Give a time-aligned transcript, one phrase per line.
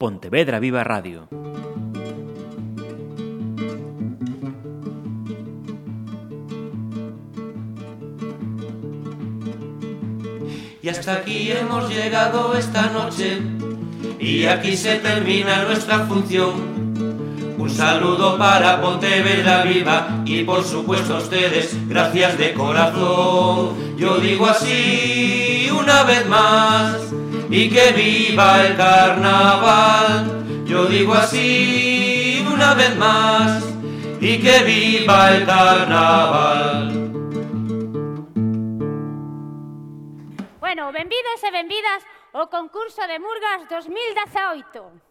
[0.00, 1.28] Pontevedra Viva Radio.
[10.80, 13.42] Y hasta aquí hemos llegado esta noche
[14.18, 16.94] y aquí se termina nuestra función.
[17.58, 23.98] Un saludo para Pontevedra Viva y por supuesto a ustedes, gracias de corazón.
[23.98, 27.09] Yo digo así una vez más
[27.50, 30.64] y que viva el carnaval.
[30.64, 33.64] Yo digo así una vez más
[34.20, 36.90] y que viva el carnaval.
[40.60, 45.10] Bueno, benvidos e benvidas ao concurso de Murgas 2018.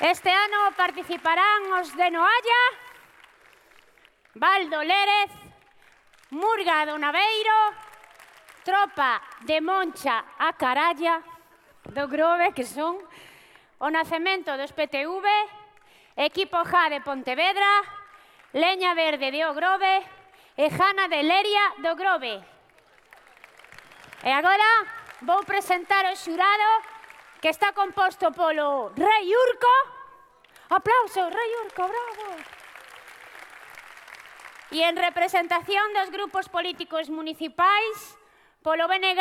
[0.00, 2.62] Este ano participarán os de Noalla,
[4.34, 5.32] Valdo Lérez,
[6.30, 7.87] Murga do Naveiro,
[8.68, 11.24] tropa de Moncha a Caralla
[11.88, 13.00] do Grove, que son
[13.80, 15.24] o nacemento dos PTV,
[16.20, 17.64] equipo J de Pontevedra,
[18.52, 20.04] Leña Verde de Ogrove
[20.52, 22.44] e Jana de Leria do Grove.
[24.20, 24.68] E agora
[25.24, 26.70] vou presentar o xurado
[27.40, 29.76] que está composto polo Rei Urco.
[30.68, 32.58] Aplauso, Rei Urco, bravo!
[34.68, 38.17] e en representación dos grupos políticos municipais
[38.68, 39.18] Polo BNG,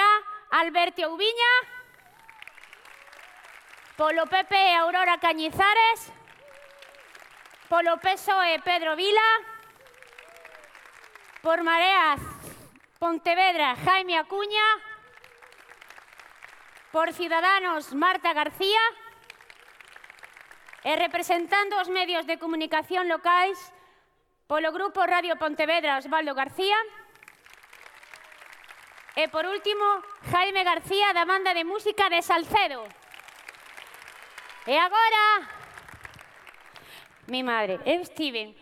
[0.59, 1.53] Alberti Oubiña.
[3.95, 6.11] Polo PP, Aurora Cañizares.
[7.69, 9.29] Polo PSOE, Pedro Vila.
[11.41, 12.19] Por Mareas,
[12.99, 14.67] Pontevedra, Jaime Acuña.
[16.91, 18.83] Por Ciudadanos, Marta García.
[20.83, 23.55] E representando os medios de comunicación locais,
[24.51, 26.75] polo Grupo Radio Pontevedra, Osvaldo García.
[29.17, 29.81] E por último,
[30.29, 32.85] Jaime García da banda de música de Salcedo.
[34.69, 35.41] E agora,
[37.25, 38.53] mi madre, eu estive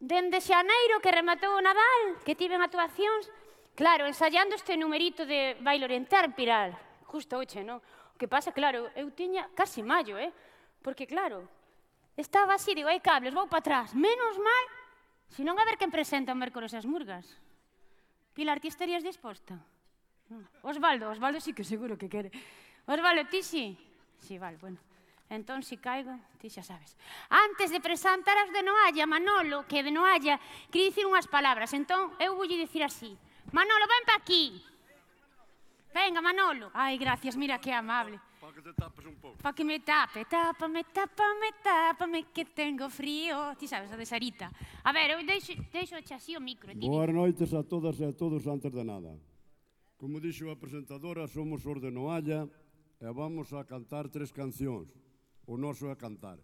[0.00, 3.28] dende xaneiro que rematou o Nadal, que tiven actuacións,
[3.76, 6.72] claro, ensaiando este numerito de baile oriental piral.
[7.04, 7.84] Justo oche, non?
[7.84, 10.32] O que pasa, claro, eu tiña casi maio, eh?
[10.80, 11.44] Porque, claro,
[12.16, 13.92] estaba así, digo, hai cables, vou para atrás.
[13.92, 14.64] Menos mal,
[15.28, 17.36] se non a ver quen presenta o mércoles as murgas.
[18.32, 19.60] Pilar, ti estarías disposta?
[20.30, 20.46] Mm.
[20.62, 22.30] Osvaldo, Osvaldo sí que seguro que quere.
[22.86, 23.76] Osvaldo, ti sí?
[24.18, 24.78] Sí, vale, bueno.
[25.28, 26.10] Entón, si caigo,
[26.42, 26.98] ti xa sabes.
[27.30, 30.40] Antes de presentar as de Noalla, Manolo, que de Noalla,
[30.70, 31.70] quería dicir unhas palabras.
[31.70, 33.14] Entón, eu voulle dicir así.
[33.54, 34.58] Manolo, ven pa aquí.
[35.94, 36.70] Venga, Manolo.
[36.74, 38.18] Ai, gracias, mira que amable.
[38.42, 39.38] Pa que te tapes un pouco.
[39.38, 43.54] Pa que me tape, tápame, tápame, tápame, que tengo frío.
[43.54, 44.50] Ti sabes, a de Sarita.
[44.82, 46.74] A ver, eu deixo, deixo así o micro.
[46.74, 49.14] Boas noites a todas e a todos antes de nada.
[50.00, 52.48] Como dixo a presentadora, somos os de Noalla
[52.96, 54.88] e vamos a cantar tres cancións.
[55.44, 56.40] O noso é cantar.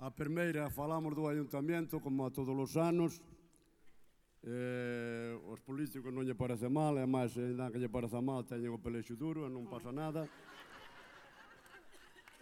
[0.00, 3.20] A primeira falamos do ayuntamiento como a todos os anos.
[4.40, 8.72] Eh, os políticos non lle parece mal, e máis, ainda que lle parece mal, teñen
[8.72, 10.24] o pelexo duro e non pasa nada.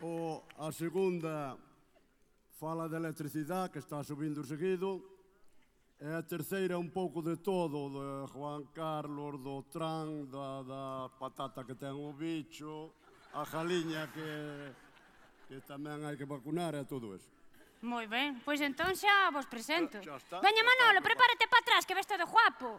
[0.06, 1.58] O, a segunda
[2.62, 5.15] fala de electricidade que está subindo seguido
[5.96, 11.64] E a terceira un pouco de todo, de Juan Carlos, do Tran, da, da patata
[11.64, 12.92] que ten o bicho,
[13.32, 14.28] a jaliña que,
[15.48, 17.32] que tamén hai que vacunar e todo eso.
[17.80, 19.96] Moi ben, pois entón xa vos presento.
[20.04, 22.76] Xa, xa está, Veña Manolo, prepárate para atrás que ves todo guapo.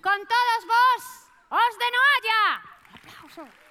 [0.00, 1.04] Con todos vos,
[1.52, 2.40] os de Noalla.
[2.96, 3.44] Aplausos.
[3.44, 3.67] aplauso.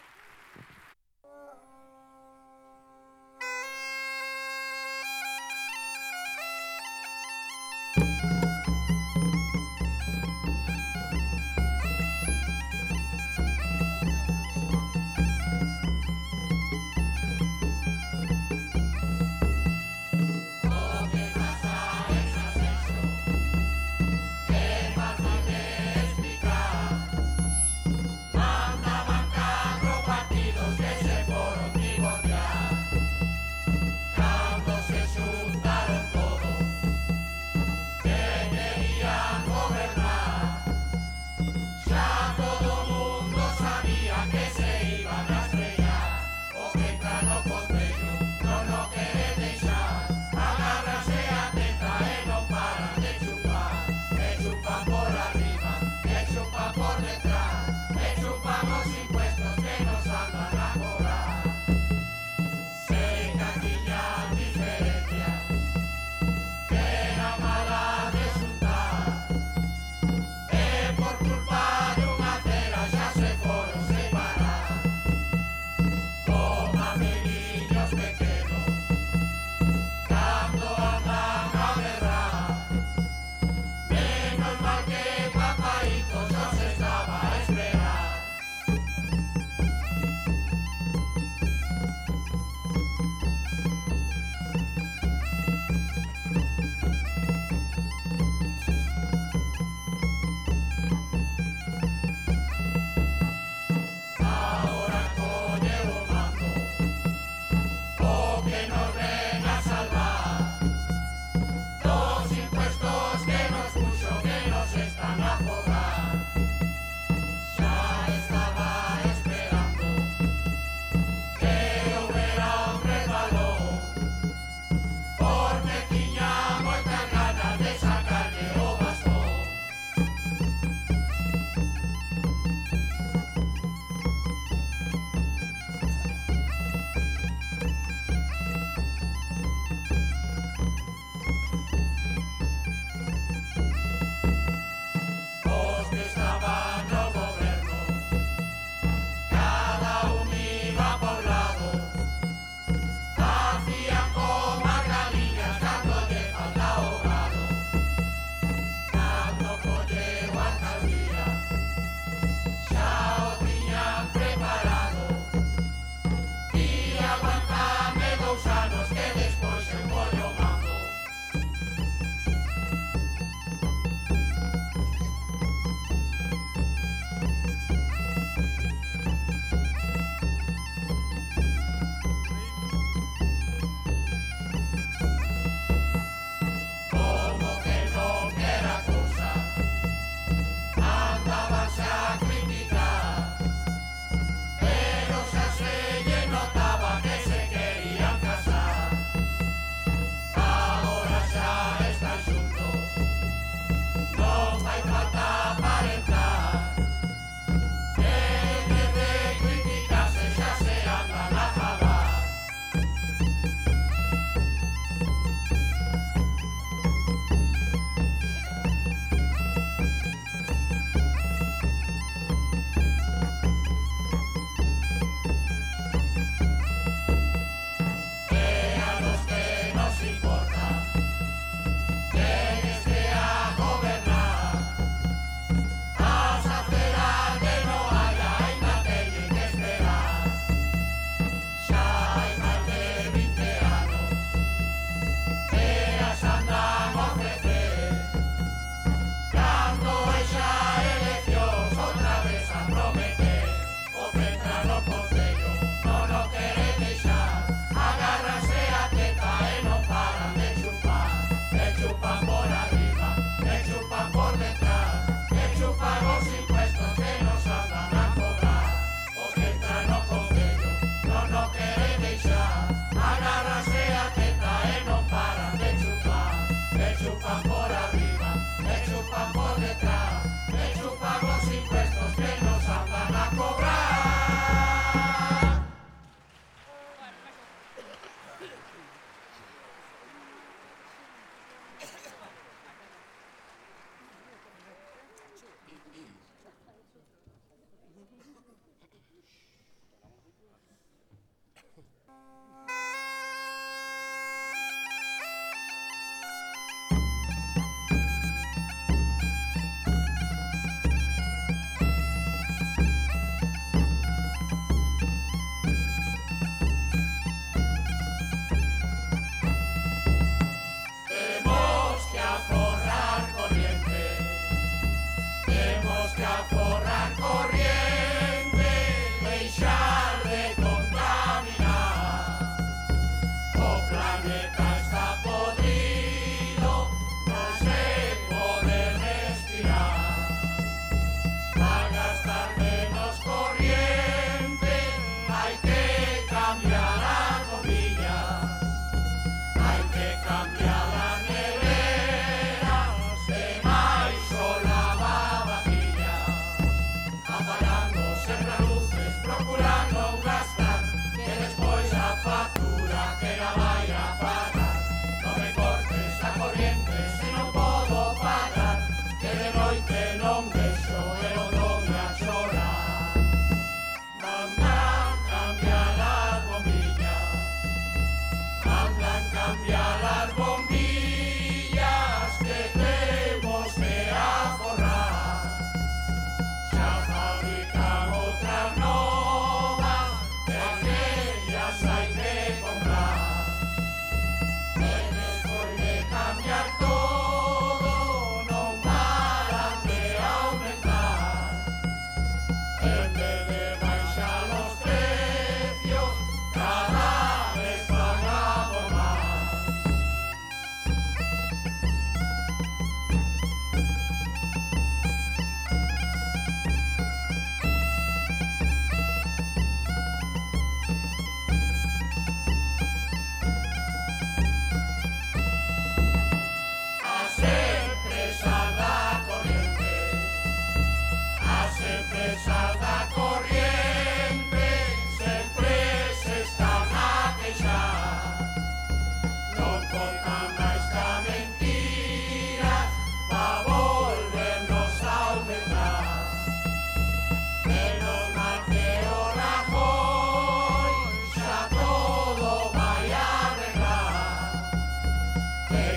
[283.37, 283.76] cobrar.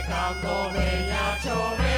[0.00, 1.06] pecando me
[1.44, 1.90] lloré.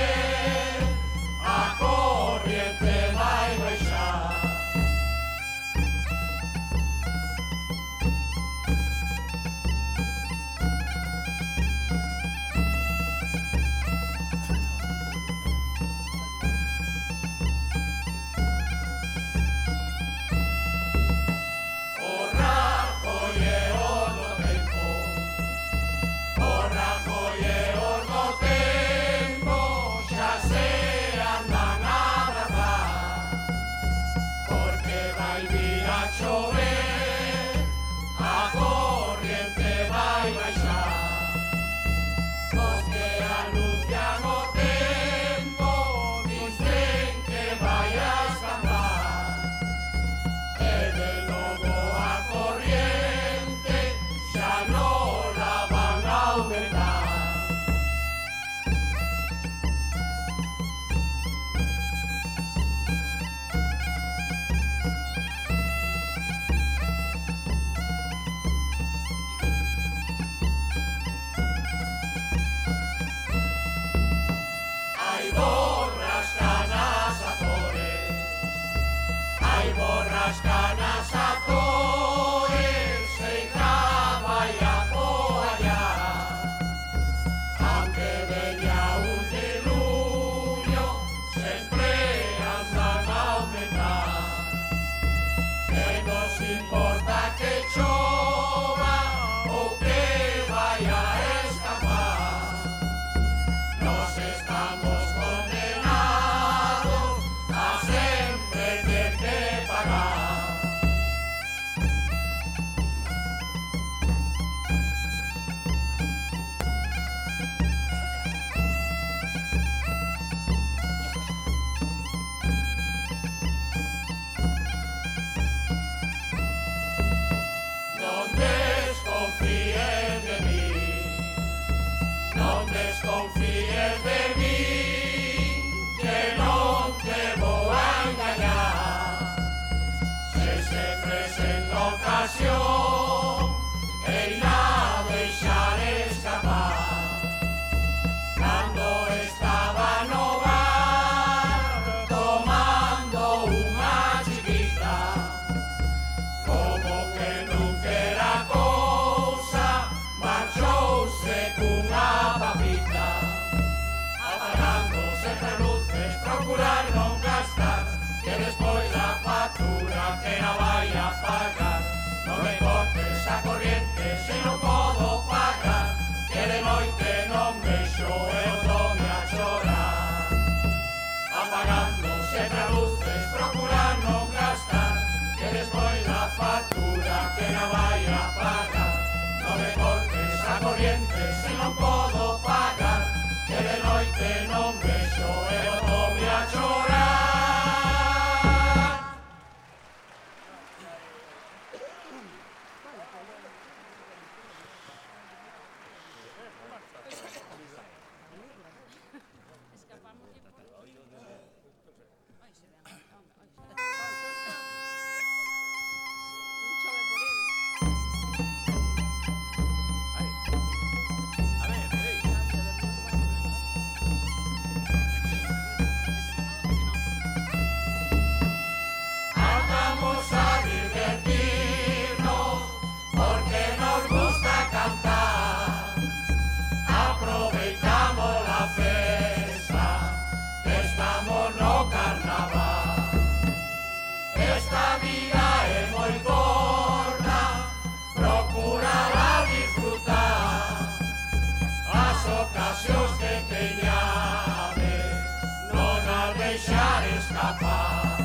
[256.72, 258.16] desear escapar.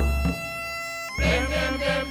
[1.17, 2.06] Ven, ven.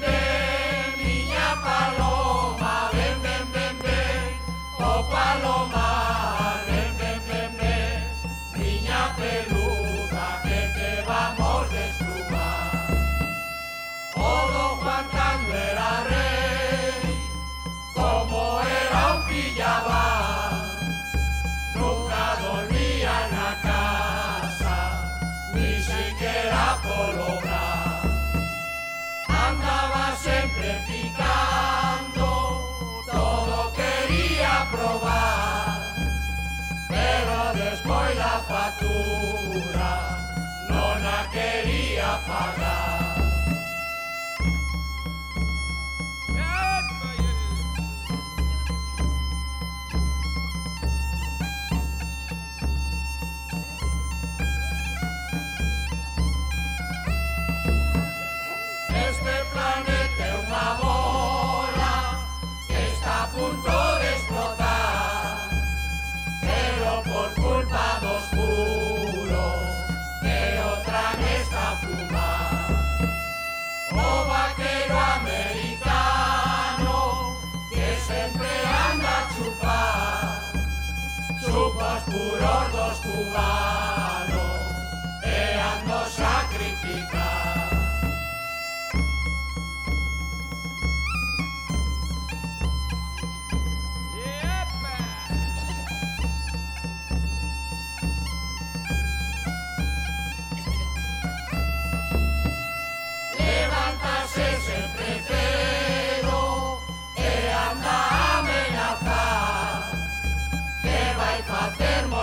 [81.86, 82.40] Dos por
[82.72, 83.96] dos, dos.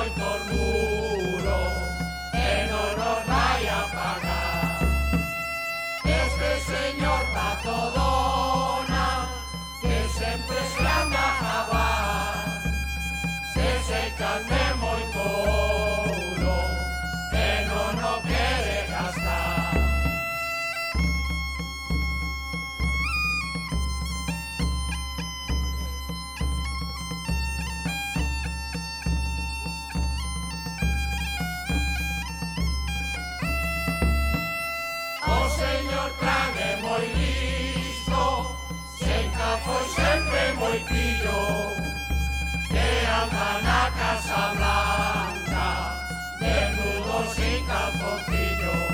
[0.03, 1.43] voy
[2.31, 4.79] que no nos vaya a pagar.
[6.03, 9.29] Este señor patodona,
[9.81, 12.61] que siempre se anda a jabar,
[13.53, 15.62] se secan de muy por
[39.63, 41.41] foi sempre moi pillo
[42.69, 42.87] Que
[43.21, 45.69] anda na Casa Blanca
[46.39, 48.91] Desnudos sin calzoncillos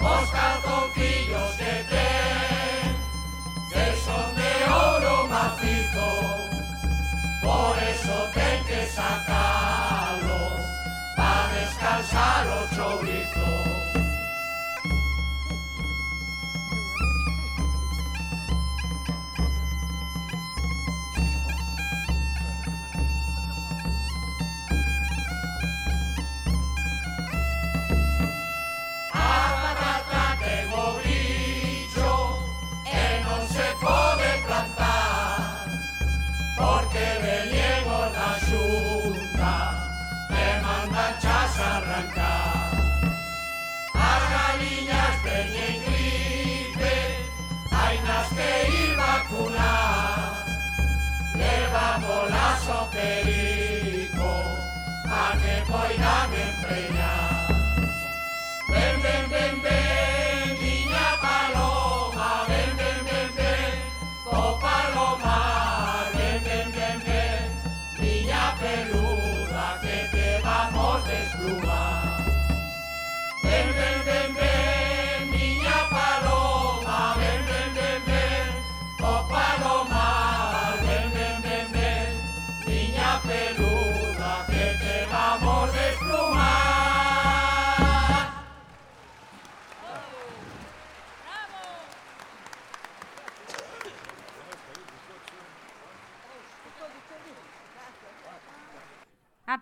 [0.00, 2.96] Os calzoncillos que ten
[3.72, 6.10] Que son de oro macizo.
[7.42, 10.60] Por eso ten que sacarlos
[11.16, 13.91] Pa' descansar os chorizo
[52.62, 54.44] Perico,
[55.06, 57.01] a que puedan emprender.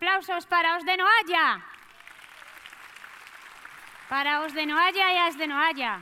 [0.00, 1.60] Aplausos para os de Noalla.
[4.08, 6.00] Para os de Noalla e as de Noalla.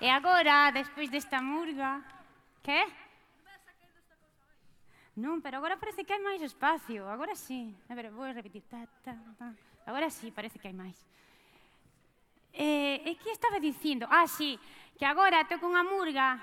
[0.00, 2.02] E agora, despois desta murga...
[2.66, 2.82] Que?
[5.14, 7.06] Non, pero agora parece que hai máis espacio.
[7.06, 7.70] Agora sí.
[7.86, 8.66] A ver, vou repetir.
[8.66, 9.54] Ta, ta, ta.
[9.86, 10.98] Agora sí, parece que hai máis.
[12.50, 14.10] Eh, e que estaba dicindo?
[14.10, 14.58] Ah, sí,
[14.98, 16.42] que agora toco unha murga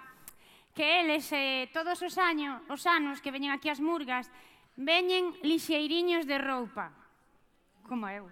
[0.79, 4.31] que eles eh, todos os años, os anos que veñen aquí as murgas,
[4.79, 6.95] veñen lixeiriños de roupa,
[7.83, 8.31] como eu.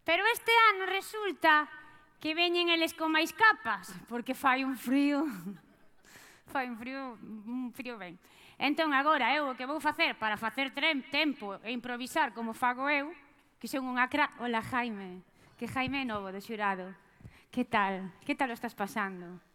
[0.00, 1.68] Pero este ano resulta
[2.24, 5.28] que veñen eles con máis capas, porque fai un frío.
[6.56, 8.16] fai un frío, un frío ben.
[8.56, 10.72] Entón, agora, eu o que vou facer para facer
[11.12, 13.12] tempo e improvisar como fago eu,
[13.60, 14.32] que son unha cra...
[14.40, 15.20] Hola, Jaime,
[15.60, 16.96] que Jaime é novo do xurado.
[17.52, 18.08] Que tal?
[18.24, 19.49] Que tal o estás pasando?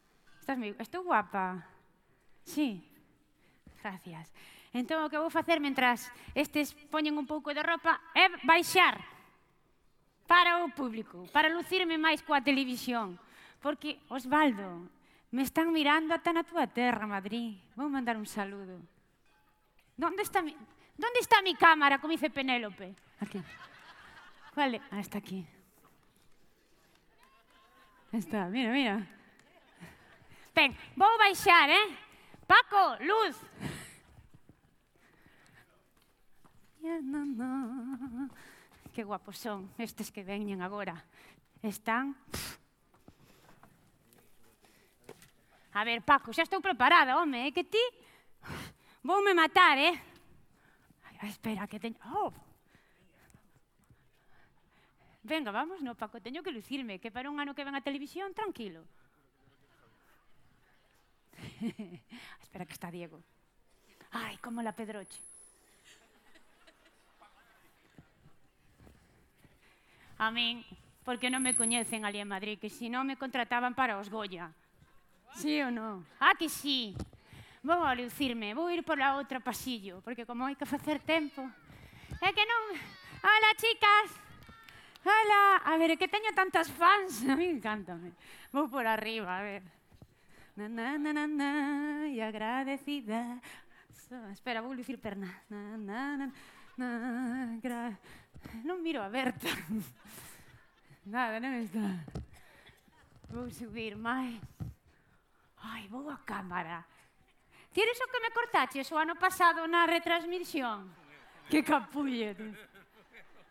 [0.46, 0.76] Estás medio...
[0.78, 1.66] Estou guapa?
[2.46, 2.86] Sí.
[3.82, 4.30] Gracias.
[4.78, 9.02] Entón, o que vou facer mentras estes poñen un pouco de roupa é baixar
[10.30, 13.18] para o público, para lucirme máis coa televisión.
[13.58, 14.86] Porque, Osvaldo,
[15.34, 17.58] me están mirando ata na túa terra, Madrid.
[17.74, 18.78] Vou mandar un saludo.
[19.98, 20.54] Donde está mi,
[20.94, 22.94] Donde está mi cámara, como dice Penélope?
[23.18, 23.42] Aquí.
[24.54, 25.42] Vale, ah, está aquí.
[28.14, 29.25] Está, mira, mira.
[30.56, 31.88] Ben, vou baixar, eh?
[32.48, 33.36] Paco, luz!
[38.94, 41.04] Que guapos son estes que veñen agora.
[41.60, 42.16] Están...
[45.76, 47.84] A ver, Paco, xa estou preparada, home, é que ti...
[49.04, 50.00] Voume matar, eh?
[51.20, 52.00] Ay, espera, que teño...
[52.16, 52.32] Oh.
[55.20, 58.32] Venga, vamos, no, Paco, teño que lucirme, que para un ano que ven a televisión,
[58.32, 58.88] tranquilo.
[62.42, 63.22] Espera que está Diego.
[64.12, 65.20] Ay, como la Pedroche.
[70.18, 70.64] A min,
[71.04, 74.56] porque non me coñecen ali en Madrid, que si non me contrataban para os Goya.
[75.36, 76.08] Sí ou non?
[76.24, 76.96] Ah, que sí.
[77.60, 81.44] Vou a lucirme, vou ir pola outra pasillo, porque como hai que facer tempo...
[82.24, 82.80] É que non...
[83.20, 84.16] Hola, chicas!
[85.04, 85.66] Hola!
[85.68, 88.16] A ver, que teño tantas fans, a mí encántame.
[88.56, 89.64] Vou por arriba, a ver
[90.56, 93.40] na, na, na, na, na, e agradecida.
[93.92, 95.28] So, espera, vou lucir perna.
[95.50, 96.30] Na, na, na,
[96.78, 97.98] na, gra...
[98.64, 99.50] Non miro a Berta.
[101.06, 102.06] Nada, non está.
[103.30, 104.38] Vou subir máis.
[105.66, 106.86] Ai, vou a cámara.
[107.74, 110.88] Tires o que me cortaches o ano pasado na retransmisión?
[111.50, 112.54] Que capulle, tío.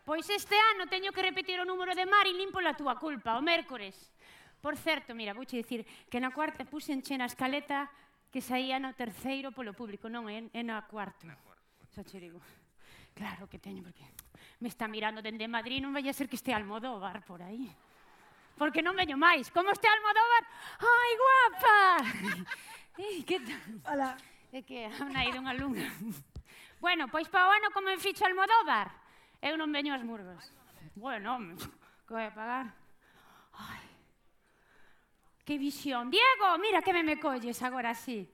[0.05, 3.41] Pois este ano teño que repetir o número de Mari limpo la túa culpa, o
[3.41, 4.14] mércores.
[4.65, 7.85] Por certo, mira, vouche dicir que na cuarta puxenche na escaleta
[8.33, 11.21] que saía no terceiro polo público, non, é, é na cuarta.
[11.21, 11.85] Na cuarta.
[11.93, 12.41] Xa che digo.
[13.13, 14.01] Claro que teño, porque
[14.57, 17.69] me está mirando dende Madrid, non vai a ser que este Almodóvar por aí.
[18.57, 19.53] Porque non veño máis.
[19.53, 20.43] Como este Almodóvar?
[20.81, 21.77] Ai, guapa!
[23.05, 23.61] Ei, que tal?
[23.85, 24.17] Hola.
[24.49, 25.85] É que han ido unha alumna.
[26.81, 28.89] bueno, pois pa o ano como en ficho Almodóvar,
[29.45, 30.49] eu non veño as murgas.
[30.97, 31.53] Bueno,
[32.09, 32.73] que vai a pagar?
[33.53, 33.84] Ai,
[35.45, 36.09] Que visión.
[36.09, 38.27] Diego, mira que me me colles agora así.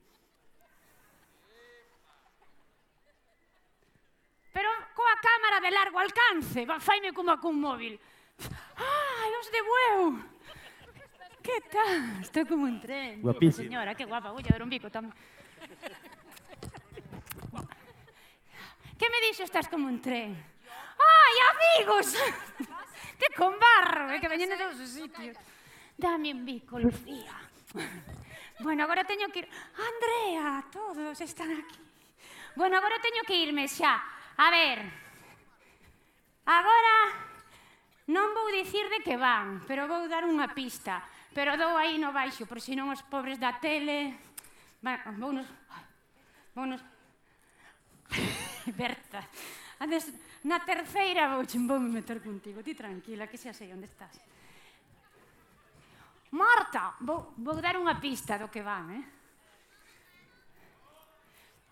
[4.52, 8.00] Pero coa cámara de largo alcance, faime como cun móvil.
[8.76, 10.32] Ai, os de bueu.
[11.42, 12.22] Que tal?
[12.22, 13.20] Estou como un tren.
[13.20, 13.68] Guapísimo.
[13.68, 14.32] Señora, que guapa.
[14.32, 15.12] vou dar un bico tamén.
[18.96, 20.32] Que me dixo estás como un tren?
[20.96, 22.14] Ai, amigos!
[23.18, 25.34] Que con barro, eh, que veñen de todos os sitios.
[26.02, 27.30] Dame un bico, Lucía.
[28.58, 29.48] bueno, agora teño que ir...
[29.70, 31.78] Andrea, todos están aquí.
[32.56, 34.02] Bueno, agora teño que irme xa.
[34.36, 34.82] A ver,
[36.42, 36.96] agora
[38.10, 41.06] non vou dicir de que van, pero vou dar unha pista.
[41.30, 44.18] Pero dou aí no baixo, por si non os pobres da tele...
[44.82, 45.46] Van, vounos...
[46.50, 46.82] Vounos...
[48.74, 49.22] Berta,
[49.78, 50.10] andes,
[50.42, 52.58] na terceira vou, vou me meter contigo.
[52.58, 54.31] Ti tranquila, que xa sei onde estás.
[56.32, 59.04] Marta, vou, vou dar unha pista do que van, eh?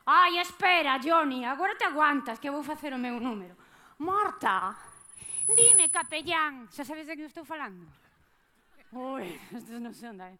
[0.05, 3.57] Ai, espera, Johnny, agora te aguantas que vou facer o meu número.
[3.96, 4.77] Marta,
[5.49, 7.88] dime, capellán, xa sabes de que estou falando?
[8.92, 10.37] Ui, isto non se onda, eh?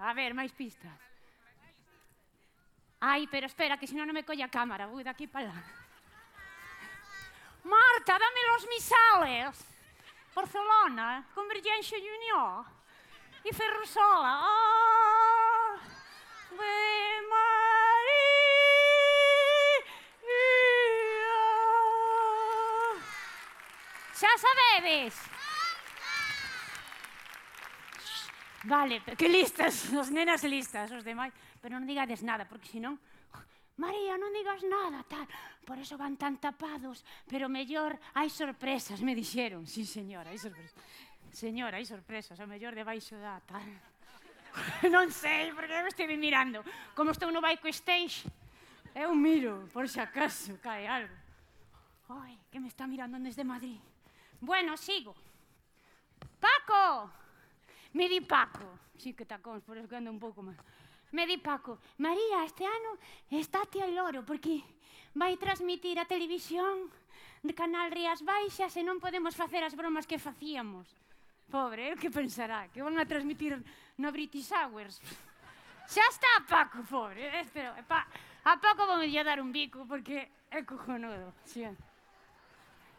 [0.00, 0.92] A ver, máis pistas.
[3.04, 5.60] Ai, pero espera, que senón non me colla a cámara, vou daqui para lá.
[7.60, 9.52] Marta, dame los misales.
[10.32, 12.64] Barcelona, Convergència i Junior
[13.46, 14.32] i fer-ho sola.
[14.42, 15.78] Oh,
[16.58, 17.06] Maria.
[24.16, 25.14] Xa sabedes?
[28.66, 31.30] Vale, que listas, as nenas listas, os demais.
[31.62, 32.98] Pero non digades nada, porque senón...
[33.76, 35.28] María, non digas nada, tal.
[35.68, 39.68] Por eso van tan tapados, pero mellor hai sorpresas, me dixeron.
[39.68, 40.72] Sí, señora, hai sorpresas.
[41.36, 43.68] Señora, hai sorpresas, ao mellor debaixo da tal.
[44.88, 46.64] non sei, porque eu estive mirando.
[46.96, 48.24] Como estou no bike stage,
[48.96, 51.12] eu miro, por si acaso cae algo.
[52.08, 53.76] Ai, que me está mirando desde Madrid.
[54.40, 55.12] Bueno, sigo.
[56.40, 57.12] Paco!
[57.92, 58.96] Me di Paco.
[58.96, 60.56] Sí que tacóns, por eso que ando un pouco máis.
[61.12, 62.96] Me di Paco, María, este ano
[63.28, 64.64] está al loro, porque
[65.12, 66.88] vai transmitir a televisión
[67.44, 70.88] de Canal Rías Baixas e non podemos facer as bromas que facíamos.
[71.50, 72.68] Pobre, el que pensará?
[72.68, 73.62] Que van a transmitir
[73.98, 75.00] no British Hours?
[75.86, 77.22] Xa está Paco, pobre.
[77.40, 78.06] Eh, pero pa,
[78.44, 81.32] a Paco vamos a dar un bico porque é cojonudo.
[81.44, 81.62] Sí.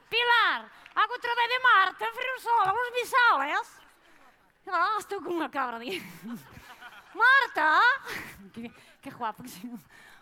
[0.07, 0.63] Pilar,
[0.95, 3.67] hago outra de Marta, Ferrosola, os bisales.
[4.67, 5.99] Ah, estou con unha cabra de...
[7.11, 7.83] Marta!
[8.55, 8.71] Que,
[9.03, 9.51] que guapo que.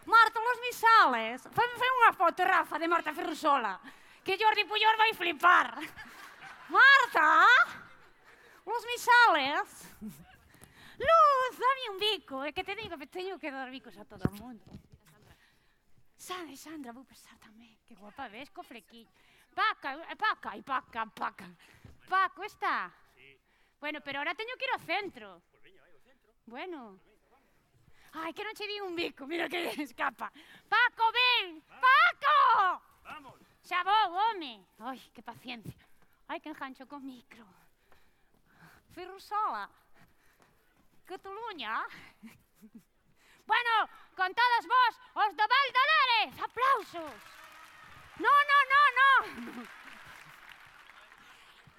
[0.05, 1.45] Marta, los misales.
[1.53, 3.77] Fai, fai unha foto, Rafa, de Marta Ferrusola.
[4.25, 5.77] Que Jordi Puyol vai flipar.
[6.69, 7.84] Marta!
[8.75, 9.95] Los misales.
[10.97, 12.43] Luz, dame un bico.
[12.43, 14.67] É que te digo que teño que dar bicos a todo o mundo.
[16.17, 17.79] Sandra, Sandra, vou pensar tamén.
[17.87, 19.07] Que guapa ves, co flequillo.
[19.55, 21.47] Paca, paca, ai, paca, paca.
[22.09, 22.91] Paco, está?
[23.15, 23.39] Sí.
[23.79, 25.27] Bueno, pero ahora teño que ir ao centro.
[26.43, 26.99] Bueno.
[28.11, 30.27] Ai, que non che di un bico, mira que escapa.
[30.67, 31.63] Paco, ven!
[31.79, 32.83] Paco!
[33.07, 33.39] Vamos.
[33.63, 34.67] Xa vou, home.
[34.83, 35.87] Ai, que paciencia.
[36.27, 37.47] Ai, que engancho con micro.
[38.95, 39.69] Ferrusola,
[41.05, 41.83] Cataluña.
[43.45, 43.71] bueno,
[44.15, 47.19] con todos vos, os do Val de Lérez, aplausos.
[48.17, 49.67] No, no, no, no.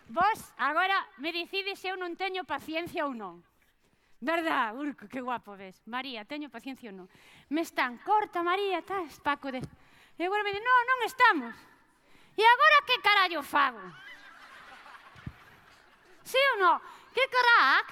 [0.09, 3.40] Vos agora me decides se eu non teño paciencia ou non.
[4.20, 5.81] Verdad, Urco, que guapo ves.
[5.88, 7.09] María, teño paciencia ou non.
[7.48, 9.64] Me están, corta María, estás, Paco de...
[10.20, 11.57] E agora me di, non, non estamos.
[12.37, 13.81] E agora que carallo fago?
[16.29, 16.76] Sí ou non?
[17.16, 17.87] que carac?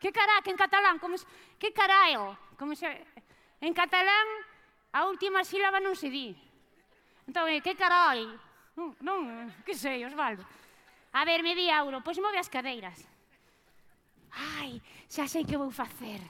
[0.00, 0.96] Que carac en catalán?
[0.98, 1.26] Como, se,
[1.58, 2.38] que caraio?
[2.56, 2.88] Como se,
[3.60, 4.26] en catalán
[4.96, 6.32] a última sílaba non se di.
[7.28, 8.24] Entón, eh, que carai?
[8.80, 10.42] Non, non eh, que sei, Osvaldo.
[11.12, 13.04] A ver, me di Auro, pois move as cadeiras.
[14.56, 14.80] Ai,
[15.12, 16.24] xa sei que vou facer.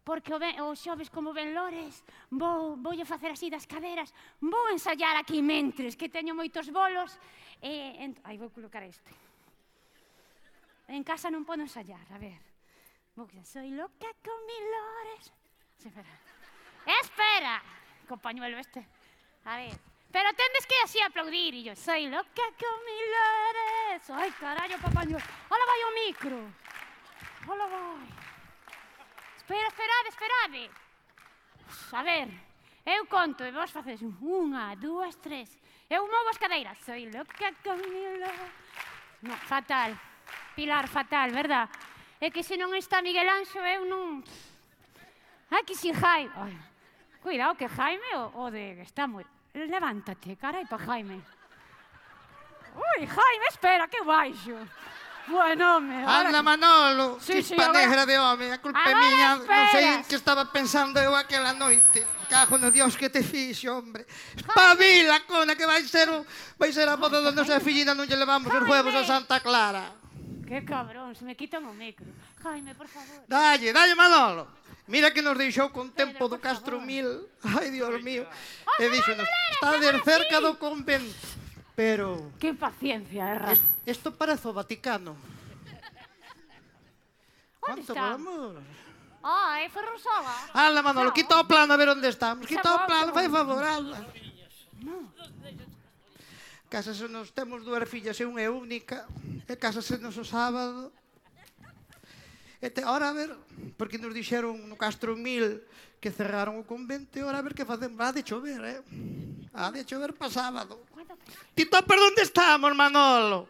[0.00, 2.00] Porque o, ben, o xoves como ben lores,
[2.32, 7.20] vou, vou facer así das caderas, vou ensayar aquí mentres que teño moitos bolos.
[7.60, 8.16] E, ent...
[8.24, 9.23] Ai, vou colocar este.
[10.88, 12.40] En casa non podo ensayar, a ver.
[13.16, 15.32] Vou que soy loca con milores.
[15.80, 16.12] Sí, espera.
[16.84, 17.54] Espera,
[18.08, 18.84] compañuelo este.
[19.44, 19.78] A ver.
[20.12, 24.02] Pero tendes que así aplaudir e yo, soy loca con milores.
[24.10, 25.24] Ai, carallo, compañuelo.
[25.50, 26.38] Ola vai o micro.
[27.48, 28.08] Ola vai.
[29.36, 30.62] Espera, esperade, esperade.
[31.92, 32.28] A ver,
[32.84, 35.50] eu conto e vos facedes unha, dúas, tres.
[35.88, 36.78] Eu movo as cadeiras.
[36.84, 38.52] Soy loca con milores.
[39.22, 39.96] No, fatal.
[40.54, 41.68] Pilar, fatal, verdad?
[42.20, 44.22] É que se non está Miguel Anxo, eu non...
[45.50, 46.30] Ai, que si Jaime...
[46.38, 46.54] Ai,
[47.20, 48.80] cuidado que Jaime o, o de...
[48.80, 49.26] Está moi...
[49.54, 51.18] Levántate, carai, pa Jaime.
[52.74, 54.56] Ui, Jaime, espera, que baixo.
[55.26, 56.04] Bueno, me...
[56.04, 56.28] Ahora...
[56.28, 57.80] Anda, Manolo, sí, sí, ahora...
[57.80, 62.04] negra de home, a culpa é miña, non sei que estaba pensando eu aquela noite.
[62.28, 64.06] Cajo no Dios que te fixo, hombre.
[64.36, 66.26] Espabila, cona, que vai ser, o...
[66.58, 68.64] vai ser a boda do nosa fillina non lle levamos Jaime.
[68.64, 70.03] os huevos a Santa Clara.
[70.54, 72.06] Que cabrón, se me quitan o micro.
[72.38, 73.26] Jaime, por favor.
[73.26, 74.46] Dalle, dalle Manolo.
[74.86, 76.86] Mira que nos deixou con tempo Pedro, do Castro favor.
[76.86, 77.26] Mil.
[77.42, 78.22] Ai, Dios mío.
[78.62, 81.10] Ah, e díxonos, está de cerca do convento.
[81.74, 82.30] Pero...
[82.38, 83.50] Que paciencia, eh, Erra.
[83.82, 85.18] Isto es, parece o Vaticano.
[87.58, 88.14] Onde está?
[88.14, 88.62] Vamos?
[89.26, 90.54] Ah, eh, é Ferrusola.
[90.54, 91.16] Ala, Manolo, no.
[91.18, 92.46] quita o plano a ver onde estamos.
[92.46, 94.06] Quita o plano, fai favor, ala.
[96.74, 99.06] Casase nos temos dúas fillas e unha é única,
[99.46, 100.90] e casase nos o sábado.
[102.58, 103.30] E te, ora a ver,
[103.78, 105.62] porque nos dixeron no Castro Mil
[106.02, 108.82] que cerraron o convento, e ora a ver que facen, va de chover, eh?
[109.54, 110.82] Ha de chover pa sábado.
[111.54, 113.46] Tito, pero onde estamos, Manolo?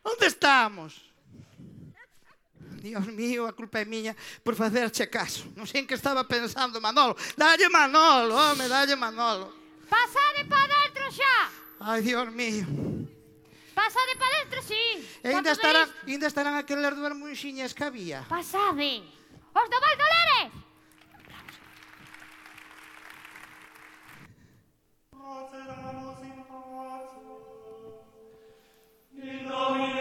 [0.00, 1.04] Onde estamos?
[2.80, 5.52] Dios mío, a culpa é miña por facerche caso.
[5.52, 7.12] Non sei en que estaba pensando Manolo.
[7.36, 9.52] Dalle Manolo, home, dalle Manolo.
[9.84, 11.57] Pasade para dentro xa.
[11.80, 12.66] Ai, Dios mío.
[13.74, 14.84] Pasade pa palestra, sí.
[15.22, 18.26] E ainda estarán, ainda estarán aquelas dúas munxiñas que había.
[18.26, 19.06] Pasade.
[19.54, 20.52] Os do Val Lérez.
[29.48, 29.97] Pace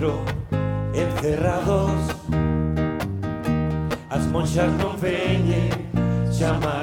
[0.00, 0.24] dentro,
[0.94, 1.90] encerrados,
[4.08, 5.68] as monxas non veñen
[6.32, 6.79] chamar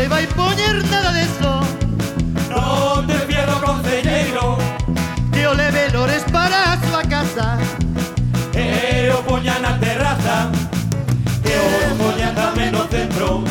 [0.00, 1.60] se vai poñer nada deso
[2.48, 4.56] Non te fía conselleiro concelleiro
[5.30, 7.60] Que o leve lores para a súa casa.
[8.56, 10.48] E o poña na terraza.
[11.44, 13.44] E o poña tamén no centro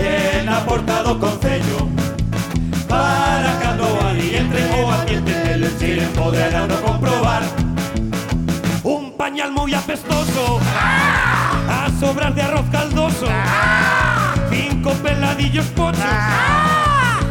[0.00, 1.92] E na porta do concello
[2.88, 7.44] Para cando ali o ou atienten Eles iren poderán no comprobar.
[8.80, 10.56] Un pañal moi apestoso.
[10.72, 11.84] ¡Ah!
[11.84, 13.28] As sobras de arroz caldoso.
[13.28, 13.99] ¡Ah!
[15.40, 16.04] Peladillos pochos.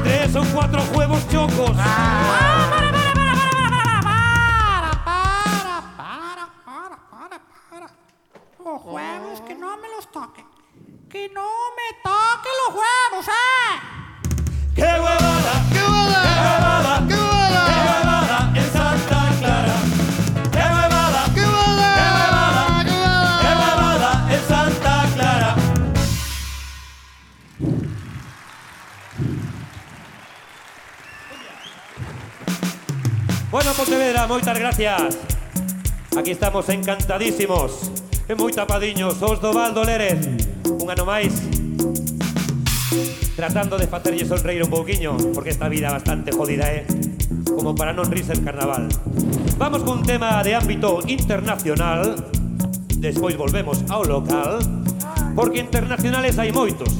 [0.03, 1.72] Tres o cuatro huevos chocos.
[1.72, 3.36] Para, para, para,
[4.91, 6.20] para,
[6.66, 7.39] para, para,
[7.70, 7.88] para.
[8.66, 10.45] Los huevos, que no me los toquen.
[11.10, 11.47] Que no
[11.78, 13.32] me toquen los huevos, ¿eh?
[14.76, 15.64] ¡Qué huevada!
[15.72, 15.89] ¡Qué huevada!
[15.89, 15.99] huevada!
[33.60, 35.20] Bueno, Pontevedra, moitas gracias.
[36.16, 37.91] Aquí estamos encantadísimos
[38.24, 40.32] e moi tapadiños os do Valdo Lérez.
[40.64, 41.36] Un ano máis
[43.36, 47.51] tratando de facerlle sonreír un pouquiño, porque esta vida bastante jodida é, eh?
[47.51, 48.88] como para non rirse el carnaval.
[49.60, 52.16] Vamos cun tema de ámbito internacional,
[52.95, 54.64] despois volvemos ao local,
[55.36, 56.95] porque internacionales hai moitos,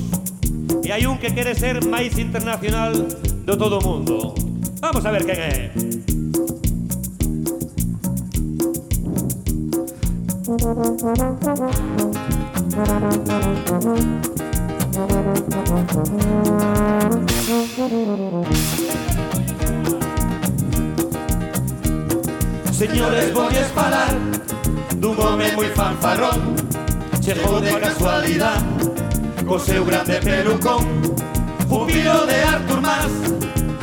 [0.84, 2.92] e hai un que quere ser máis internacional
[3.48, 4.36] do todo o mundo.
[4.84, 5.99] Vamos a ver quen é.
[10.50, 10.66] Señores,
[23.32, 24.10] voy a falar
[24.98, 25.16] dun
[25.56, 26.56] moi fanfarrón.
[27.22, 28.58] Chegou de casualidad.
[29.46, 30.82] Co grande pelucón.
[31.70, 33.14] Pupilo de Artur Mas.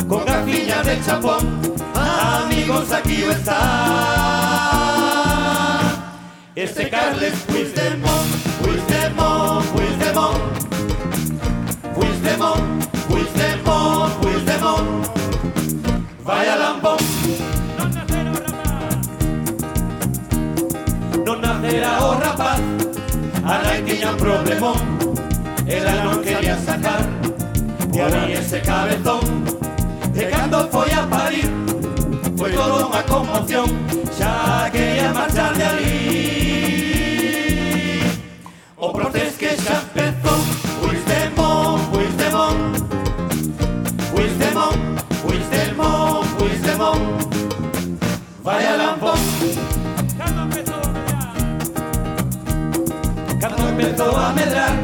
[0.08, 1.46] Con gafiñas de chapón.
[1.94, 5.15] Amigos, aquí o está
[6.56, 8.26] este Carles Puigdemont,
[8.62, 10.38] Puigdemont, Puigdemont.
[11.94, 15.06] Puigdemont, Puigdemont, Puigdemont.
[16.24, 16.96] Vaya lambón.
[21.26, 22.60] No nacerá o oh rapaz,
[23.44, 24.76] ahora que ya un problemón.
[25.66, 27.04] El anón quería sacar,
[27.92, 29.44] y a mí ese cabezón,
[30.14, 31.50] dejando folla a parir,
[32.34, 33.66] fue todo una conmoción,
[34.18, 36.05] ya quería marchar de allí.
[48.46, 49.12] Vaya lampo.
[50.16, 51.34] Cando empezou a medrar.
[53.40, 54.74] Cando empezou a medrar,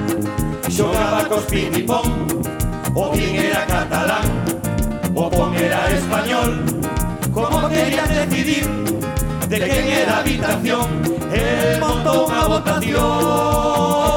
[0.68, 2.26] xogaba cos pinipón.
[2.92, 4.26] O pin era catalán,
[5.14, 6.64] o pon era español.
[7.32, 8.66] Como querían decidir
[9.48, 10.88] de quen era a habitación,
[11.30, 14.11] el montou unha votación.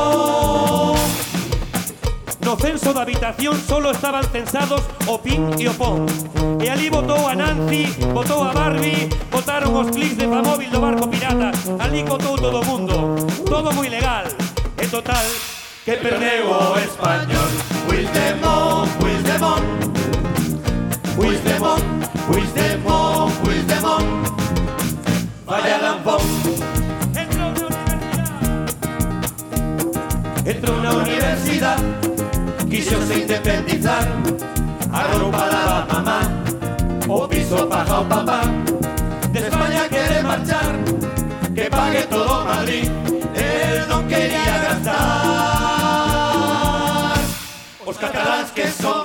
[2.55, 6.05] No censo da habitación solo estaban censados o PIN e o PON.
[6.63, 7.83] E ali votou a Nancy,
[8.13, 11.51] votou a Barbie, votaron os clics de famóvil do barco pirata.
[11.83, 13.27] Ali votou todo o mundo.
[13.43, 14.23] Todo moi legal.
[14.79, 15.25] E total,
[15.83, 17.51] que perdeu o español.
[17.91, 19.65] Puigdemont, Puigdemont.
[21.17, 21.83] Puigdemont,
[22.23, 24.07] Puigdemont, Puigdemont.
[25.45, 26.23] Vaya lampón.
[27.19, 27.83] Entrou na universidade.
[30.47, 32.24] Entrou na universidade
[32.81, 34.07] se independizar.
[34.91, 36.21] A roupa lava mamá
[37.07, 38.41] O piso paga o papá.
[39.31, 40.75] De España quere marchar
[41.53, 42.89] Que pague todo Madrid.
[43.35, 44.95] El non quería gastar.
[47.85, 49.04] Os cataláns que son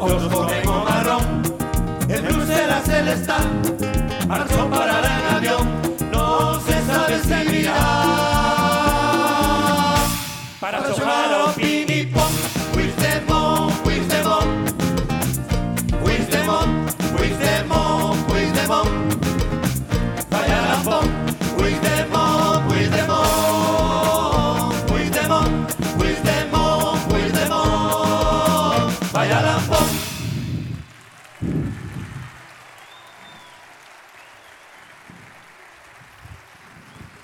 [0.00, 1.42] otros comen marrón.
[2.08, 3.36] En Bruselas él está,
[4.28, 5.09] al para la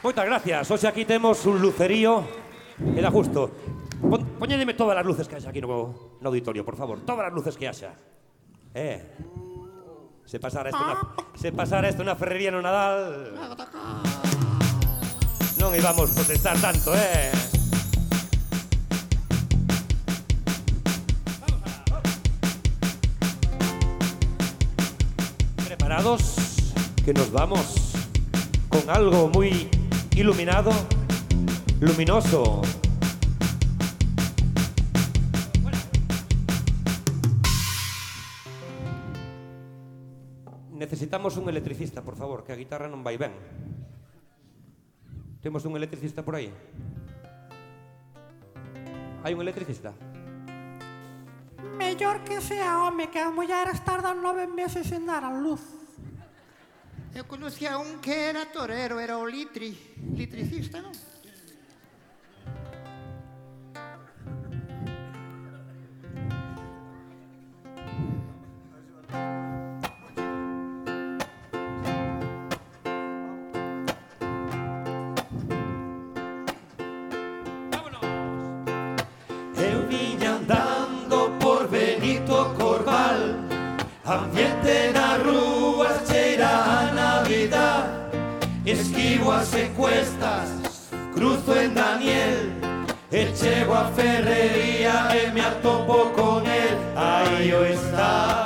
[0.07, 0.71] Moitas gracias.
[0.71, 2.23] Hoxe aquí temos un lucerío.
[2.95, 3.51] Era justo.
[3.99, 7.03] Pon, poñedeme todas as luces que haxa aquí no, no auditorio, por favor.
[7.03, 7.91] Todas as luces que haxa.
[8.71, 9.03] Eh.
[10.23, 10.95] Se pasara isto na,
[11.35, 13.35] se pasara isto na ferrería no Nadal.
[15.59, 17.35] Non íbamos protestar tanto, eh.
[25.67, 26.23] ¿Preparados?
[27.03, 28.07] Que nos vamos
[28.71, 29.67] con algo muy
[30.17, 30.73] iluminado,
[31.79, 32.63] luminoso.
[40.73, 43.37] Necesitamos un electricista, por favor, que a guitarra non vai ben.
[45.45, 46.49] Temos un electricista por aí?
[49.21, 49.93] Hai un electricista?
[51.77, 55.86] Mellor que sea home que a muller estar dan nove meses sen dar a luz.
[57.17, 59.75] Yo conocí a un que era torero, era un litri,
[60.15, 60.93] litricista, ¿no?
[80.27, 83.37] andando por Benito Corval,
[84.05, 85.56] ambiente en Arruz.
[89.27, 90.49] antiguas encuestas,
[91.15, 92.53] cruzo en Daniel,
[93.11, 98.46] Echegua Ferrería, eh, me harto con él, ahí yo estaba.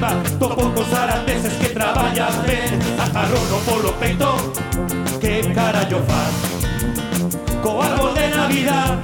[0.00, 4.52] riba Topo cos arateses que traballan ben Agarrono polo peito
[5.20, 6.34] Que carallo faz.
[7.62, 8.98] Co árbol de Navidad.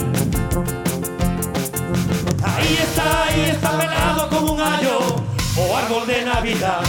[2.43, 5.23] Aí está, aí está pelado como un allo
[5.57, 6.83] O árbol de Navidad.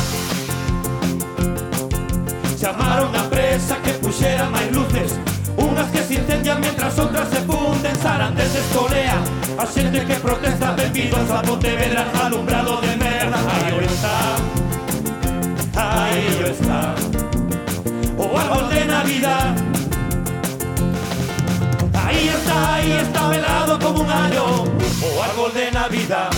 [2.57, 5.19] Chamaron a presa que puxera máis luces.
[5.57, 7.95] Unas que se incendian mientras otras se funden.
[8.01, 9.19] Sarantes escolea
[9.57, 12.95] A xente que protesta Benvidos a Pontevedra alumbrado de
[16.17, 16.95] Aí o está
[18.17, 19.55] O árbol de Navidad.
[21.93, 24.63] Aí está, aí está velado como un gallo
[24.99, 26.31] O árbol de Navidad.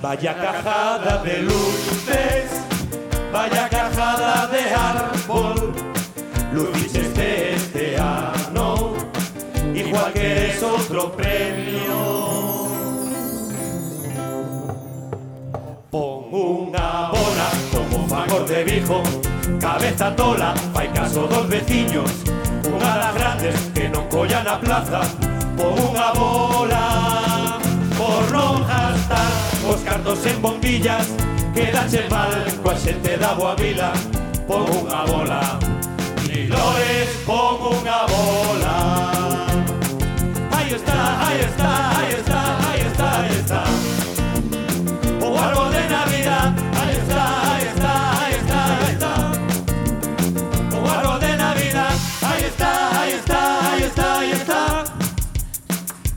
[0.00, 2.50] Vaya cajada de luces,
[3.32, 5.72] vaya cajada de árbol,
[6.52, 8.94] luces de este ano,
[9.74, 12.33] igual que es otro premio.
[18.14, 19.02] favor de viejo,
[19.60, 22.10] cabeza tola, fai caso dos veciños,
[22.62, 25.02] unha das grandes que non collan a plaza,
[25.58, 26.84] por unha bola,
[27.98, 29.30] por non gastar
[29.66, 31.10] os cartos en bombillas,
[31.50, 31.74] que
[32.06, 32.30] mal
[32.62, 33.90] coa xente da boa vila,
[34.46, 35.42] pon unha bola,
[36.30, 38.76] ni lores pon unha bola.
[40.54, 43.58] Aí está, aí está, aí está, aí está, aí está.
[43.58, 44.03] Ahí está.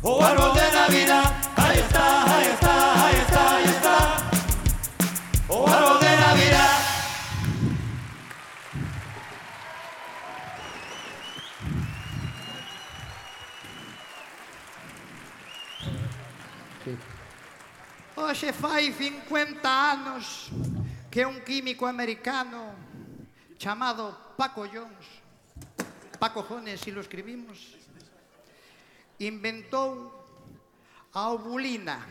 [0.01, 4.17] O árbol de Navidad, ahí está, ahí está, ahí está, ahí está.
[5.49, 6.77] O árbol de Navidad.
[18.15, 20.49] Hoxe fai 50 anos
[21.09, 22.75] que un químico americano
[23.57, 25.07] chamado Paco Jones,
[26.19, 27.75] Paco Jones, si lo escribimos,
[29.19, 30.13] inventou
[31.13, 32.05] a ovulina.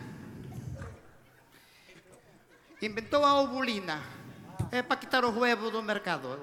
[2.82, 4.02] Inventou a ovulina.
[4.72, 6.38] É para quitar os huevos do mercado.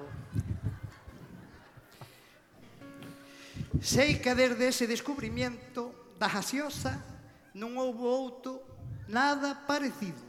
[3.82, 6.96] Sei que desde ese descubrimiento da gaseosa
[7.52, 8.64] non houve outro
[9.12, 10.24] nada parecido.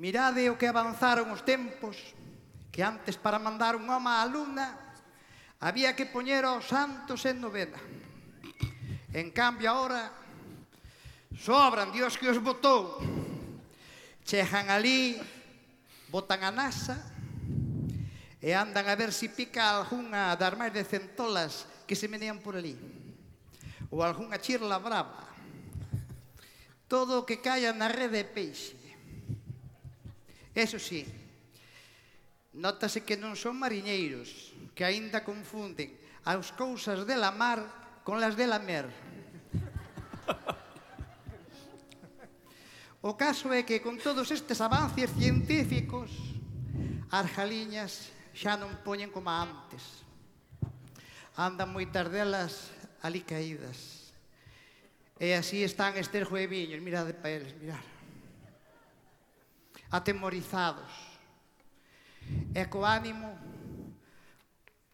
[0.00, 1.96] Mirade o que avanzaron os tempos,
[2.72, 4.96] que antes para mandar un home á luna
[5.60, 7.80] había que poñer aos santos en novena.
[9.16, 10.12] En cambio ahora
[11.40, 13.00] sobran, Dios que os botou.
[14.28, 15.16] Chegan ali,
[16.12, 17.00] botan a NASA
[18.44, 22.60] e andan a ver se pica algunha das máis de centolas que se menean por
[22.60, 22.76] ali.
[23.88, 25.24] Ou algunha chirla brava.
[26.84, 28.76] Todo o que caia na rede de peixe.
[30.52, 31.08] Eso sí,
[32.52, 35.88] notase que non son mariñeiros, que aínda confunden
[36.28, 38.86] as cousas de la mar con las de la mer.
[43.02, 46.14] O caso é que con todos estes avances científicos
[47.10, 50.06] as jaliñas xa non poñen como antes.
[51.34, 52.70] Andan moitas delas
[53.02, 54.14] ali caídas.
[55.18, 57.82] E así están estes jueviños, mirade pa eles, mirar.
[59.90, 60.94] Atemorizados.
[62.54, 63.34] E co ánimo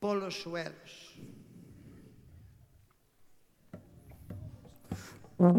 [0.01, 1.02] polos suelos.
[5.43, 5.51] Hai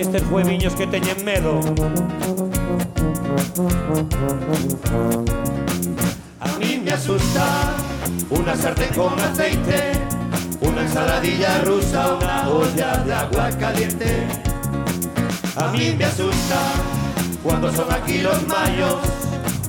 [0.00, 1.60] estes jueviños que teñen medo.
[6.40, 7.76] A mí me asusta
[8.30, 9.92] una sartén con aceite,
[10.60, 14.26] una ensaladilla rusa, una olla de agua caliente.
[15.54, 16.58] A mí me asusta
[17.44, 18.98] cuando son aquí los mayos,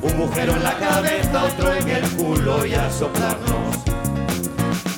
[0.02, 3.89] un agujero en la cabeza, otro en el culo y a soplarnos.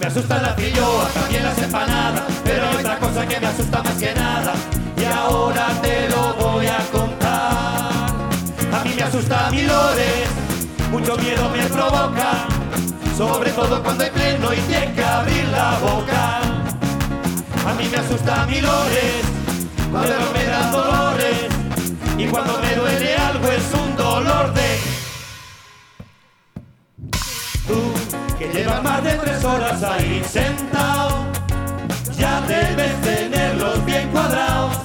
[0.02, 3.93] Me asusta la filloa, también las empanadas, pero hay otra cosa que me asusta más
[3.93, 4.54] que nada,
[4.97, 7.91] y ahora te lo voy a contar.
[8.74, 10.28] A mí me asusta mi lores,
[10.89, 12.47] mucho miedo me provoca,
[13.16, 16.39] sobre todo cuando hay pleno y tiene que abrir la boca.
[17.70, 19.22] A mí me asusta mi lores,
[19.91, 21.47] cuando me dan dolores,
[22.18, 24.62] y cuando me duele algo es un dolor de...
[28.41, 31.25] que llevas más de tres horas ahí sentado,
[32.17, 34.77] ya debes tenerlos bien cuadrados.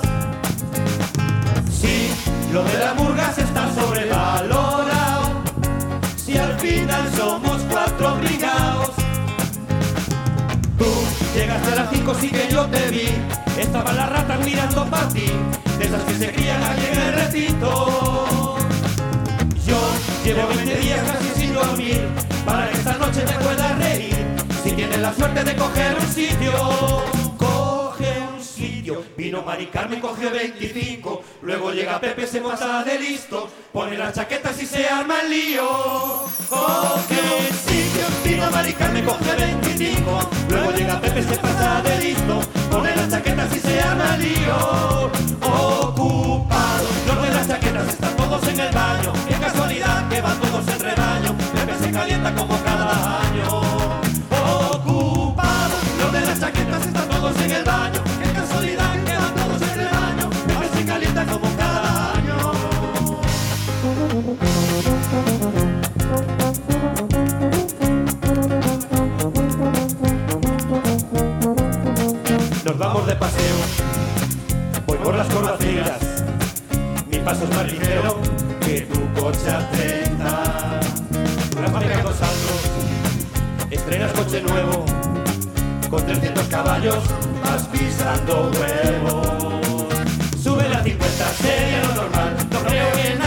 [1.70, 2.10] Sí,
[2.52, 5.42] lo de la murgas está sobrevalorado,
[6.16, 8.90] si al final somos cuatro obligados.
[10.76, 10.90] Tú
[11.34, 13.08] llegaste a las cinco, sí que yo te vi,
[13.58, 15.30] estaban las ratas mirando para ti,
[15.78, 18.56] de esas que se crían aquí en el recinto.
[19.66, 19.78] Yo
[20.24, 24.16] llevo 20 días casi sin dormir para que esta noche te puedas reír.
[24.62, 26.52] Si tienes la suerte de coger un sitio,
[27.36, 29.02] coge un sitio.
[29.16, 31.22] Vino Mari Carmen, coge 25.
[31.42, 33.48] Luego llega Pepe, se monta de listo.
[33.72, 35.68] Pone las chaquetas y se arma el lío.
[36.48, 38.04] Coge un sitio.
[38.24, 40.30] Vino Mari Carmen, coge 25.
[40.48, 42.40] Luego llega Pepe, se pasa de listo.
[42.70, 45.10] Pone las chaquetas y se arma el lío.
[45.42, 46.86] Ocupado.
[47.06, 49.35] Los de las chaquetas están todos en el baño.
[51.96, 53.46] Calienta como cada año.
[54.70, 55.76] Ocupado.
[55.98, 58.00] Los de las chaquetas están todos en el baño.
[58.22, 60.30] Qué casualidad que van todos en rebaño.
[60.46, 62.36] Pepe se calienta como cada año.
[72.64, 73.56] Nos vamos de paseo.
[74.86, 76.00] Voy por las corbaceras.
[77.10, 78.20] Mi paso es más ligero
[78.60, 80.75] que tu coche a 30.
[84.06, 84.84] Estrenas coche nuevo.
[85.90, 86.98] Con 300 caballos
[87.42, 89.26] vas pisando huevos.
[90.42, 92.36] Sube la 50, sería lo normal.
[92.50, 93.25] No creo que nadie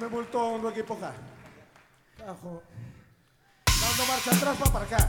[0.00, 1.12] Me multó no equipo acá.
[2.16, 2.62] Cajo.
[3.66, 5.08] Dando marcha atrás para aparcar.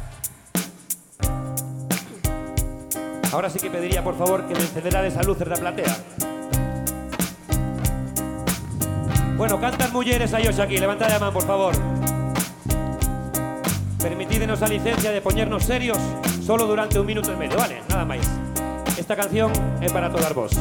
[3.32, 5.96] Ahora sí que pediría, por favor, que me encendera esas luces da platea.
[9.38, 11.74] Bueno, cantan mulleres a ellos aquí, levantad a man, por favor.
[14.02, 16.00] Permitídenos a licencia de poñernos serios
[16.44, 18.28] solo durante un minuto y medio, vale, nada máis.
[18.98, 20.52] Esta canción é para todas vos.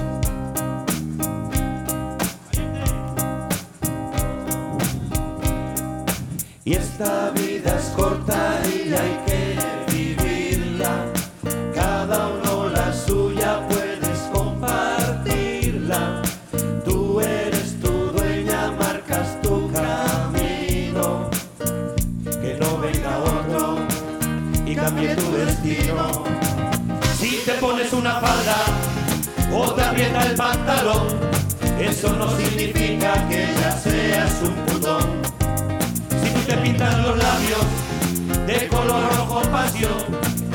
[6.69, 9.57] Y esta vida es corta y hay que
[9.91, 11.07] vivirla.
[11.75, 16.21] Cada uno la suya puedes compartirla.
[16.85, 21.31] Tú eres tu dueña, marcas tu camino.
[22.27, 23.79] Que no venga otro
[24.67, 26.23] y cambie tu destino.
[27.19, 28.57] Si te pones una falda
[29.55, 31.07] o te aprieta el pantalón,
[31.81, 35.38] eso no significa que ya seas un putón.
[38.49, 40.07] de color rojo pasión.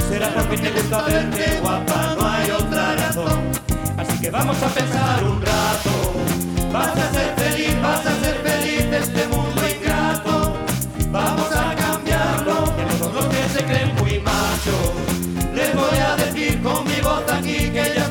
[0.09, 3.51] Será porque te gusta verte guapa, no hay otra razón.
[3.97, 5.91] Así que vamos a pensar un rato.
[6.71, 10.55] Vas a ser feliz, vas a ser feliz de este mundo ingrato.
[11.11, 14.89] Vamos a cambiarlo, que todos los que se creen muy machos.
[15.53, 18.02] Les voy a decir con mi voz aquí que ya.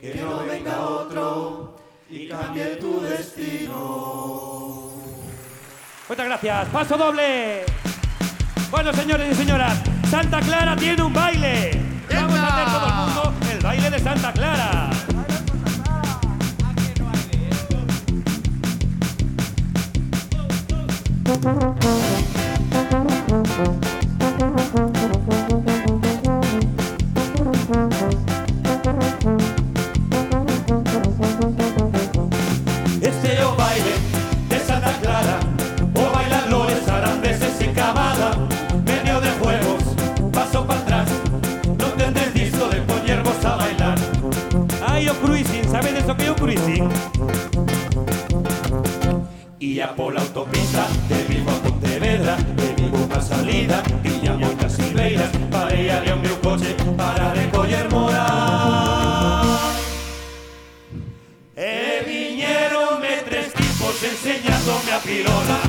[0.00, 1.76] que no venga otro
[2.08, 4.92] y cambie tu destino.
[6.08, 6.68] Muchas gracias.
[6.68, 7.64] Paso doble.
[8.70, 11.80] Bueno, señores y señoras, Santa Clara tiene un baile.
[12.12, 14.90] Vamos a hacer todo el mundo el baile de Santa Clara.
[21.24, 21.74] Santa
[25.50, 25.67] Clara.
[49.58, 54.72] Y ya por la autopista, de Vigo a Pontevedra, de Vigo para salida, pillamos las
[54.72, 59.42] silveiras, para ahí había un coche para recoger mora.
[61.54, 65.67] Eh, e viñeronme tres tipos enseñándome a pirola.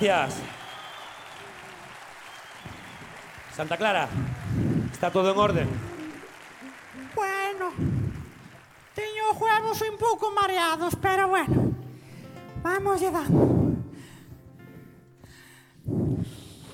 [0.00, 0.40] gracias.
[3.54, 4.08] Santa Clara,
[4.92, 5.68] está todo en orden.
[7.14, 7.72] Bueno,
[8.94, 11.72] teño os huevos un poco mareados, pero bueno.
[12.62, 13.48] Vamos lle damos.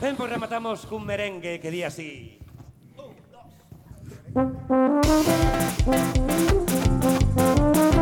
[0.00, 2.38] Ben, pois pues rematamos con merengue que di así.
[2.96, 3.16] Un,
[7.32, 7.93] dos.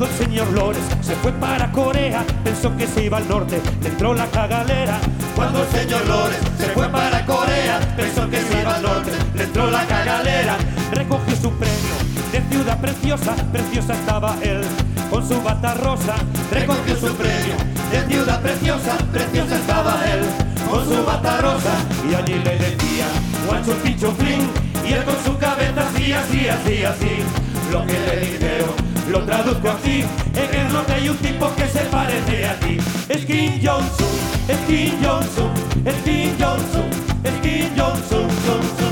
[0.00, 4.98] Puede Lores se fue para Corea, pensó que se iba al norte, entró la cagalera.
[5.36, 9.70] Cuando el señor Lores se fue para Corea, pensó que se iba al norte, entró
[9.70, 10.56] la cagalera.
[10.92, 11.94] Recogió su premio
[12.32, 14.62] de ciudad preciosa, preciosa estaba él
[15.10, 16.14] con su bata rosa.
[16.50, 17.56] Recogió su premio
[17.92, 20.24] de ciudad preciosa, preciosa estaba él
[20.70, 21.74] con su bata rosa.
[22.10, 23.06] Y allí le decía,
[23.46, 24.48] guacho picho flin,
[24.88, 27.22] y él con su cabeza así, así, así, así.
[27.70, 30.04] Lo que le dijeron, lo traduzco así.
[30.34, 32.78] En el norte hay un tipo que se parece a ti.
[33.08, 34.06] Es King Johnson,
[34.48, 35.50] es King Johnson,
[35.84, 35.94] es
[36.38, 36.84] Johnson,
[37.24, 38.89] es Johnson.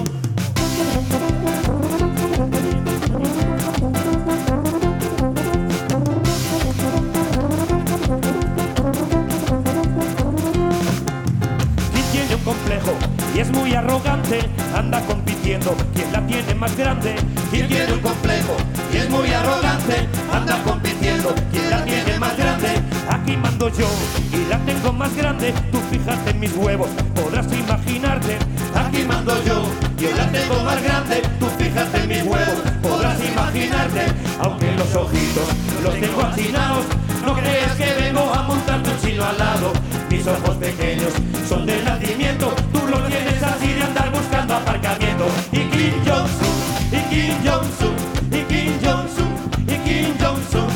[13.38, 14.40] Y es muy arrogante?
[14.74, 17.14] Anda compitiendo, ¿quién la tiene más grande?
[17.52, 18.56] Quien tiene un complejo
[18.92, 21.32] y es muy arrogante, anda compitiendo.
[21.52, 22.68] ¿Quién la tiene más grande?
[23.08, 23.86] Aquí mando yo
[24.32, 25.54] y la tengo más grande.
[25.70, 28.38] Tú fíjate en mis huevos, podrás imaginarte.
[28.74, 29.62] Aquí mando yo,
[29.98, 31.22] yo la tengo más grande.
[31.38, 34.00] Tú fíjate en mis huevos, podrás imaginarte.
[34.40, 35.48] Aunque los ojitos
[35.82, 36.86] Los tengo achinados,
[37.24, 39.72] no creas que vengo a montarte un chino al lado.
[40.10, 41.12] Mis ojos pequeños
[41.48, 45.26] son de nacimiento, tú lo tienes así de andar buscando aparcamiento.
[45.52, 46.54] Y Kim Johnson,
[46.92, 47.94] y Kim Johnson,
[48.30, 49.28] y Kim Johnson,
[49.66, 50.68] y Kim son.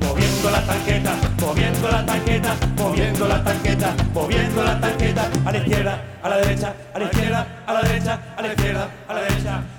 [0.00, 5.30] Moviendo la tanqueta, moviendo la tanqueta, moviendo la tanqueta, moviendo la tanqueta.
[5.44, 8.88] A la izquierda, a la derecha, a la izquierda, a la derecha, a la izquierda,
[9.08, 9.77] a la derecha.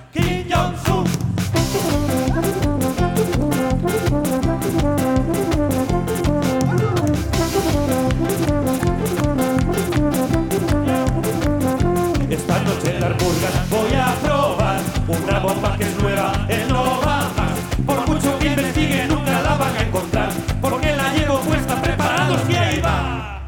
[12.99, 17.85] Voy a probar una bomba que es nueva, él no va más.
[17.85, 20.29] Por mucho que investigue, nunca la van a encontrar.
[20.59, 23.41] Porque la llevo puesta, preparados y ahí va.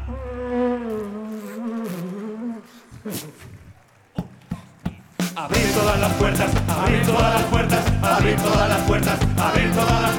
[5.36, 10.11] Abrir todas las puertas, abrir todas las puertas, abrir todas las puertas, abrir todas las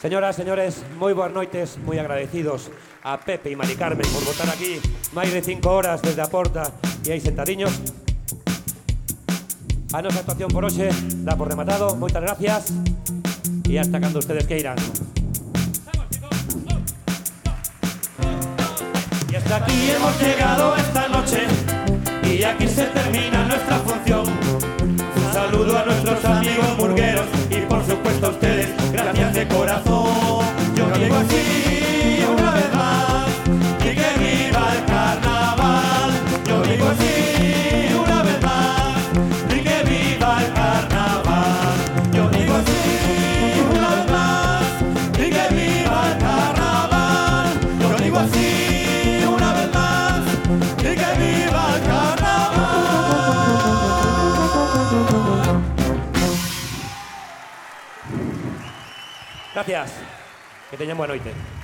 [0.00, 2.72] Señoras, señores, moi boas noites, moi agradecidos
[3.04, 4.80] a Pepe e Mari Carmen por votar aquí
[5.12, 6.72] máis de cinco horas desde a porta
[7.04, 7.68] e aí sentadiños.
[9.92, 10.88] A nosa actuación por hoxe
[11.20, 12.72] dá por rematado, moitas gracias
[13.68, 14.80] e hasta cando ustedes queiran.
[19.28, 21.44] Y hasta aquí hemos llegado esta noche
[22.24, 24.24] y aquí se termina nuestra función.
[24.24, 28.79] Un saludo a nuestros amigos murgueros y por supuesto a ustedes,
[29.12, 30.44] gracias de corazón.
[30.76, 31.79] Yo digo así
[59.66, 59.92] Gracias.
[60.70, 61.59] Que tengan buena noche.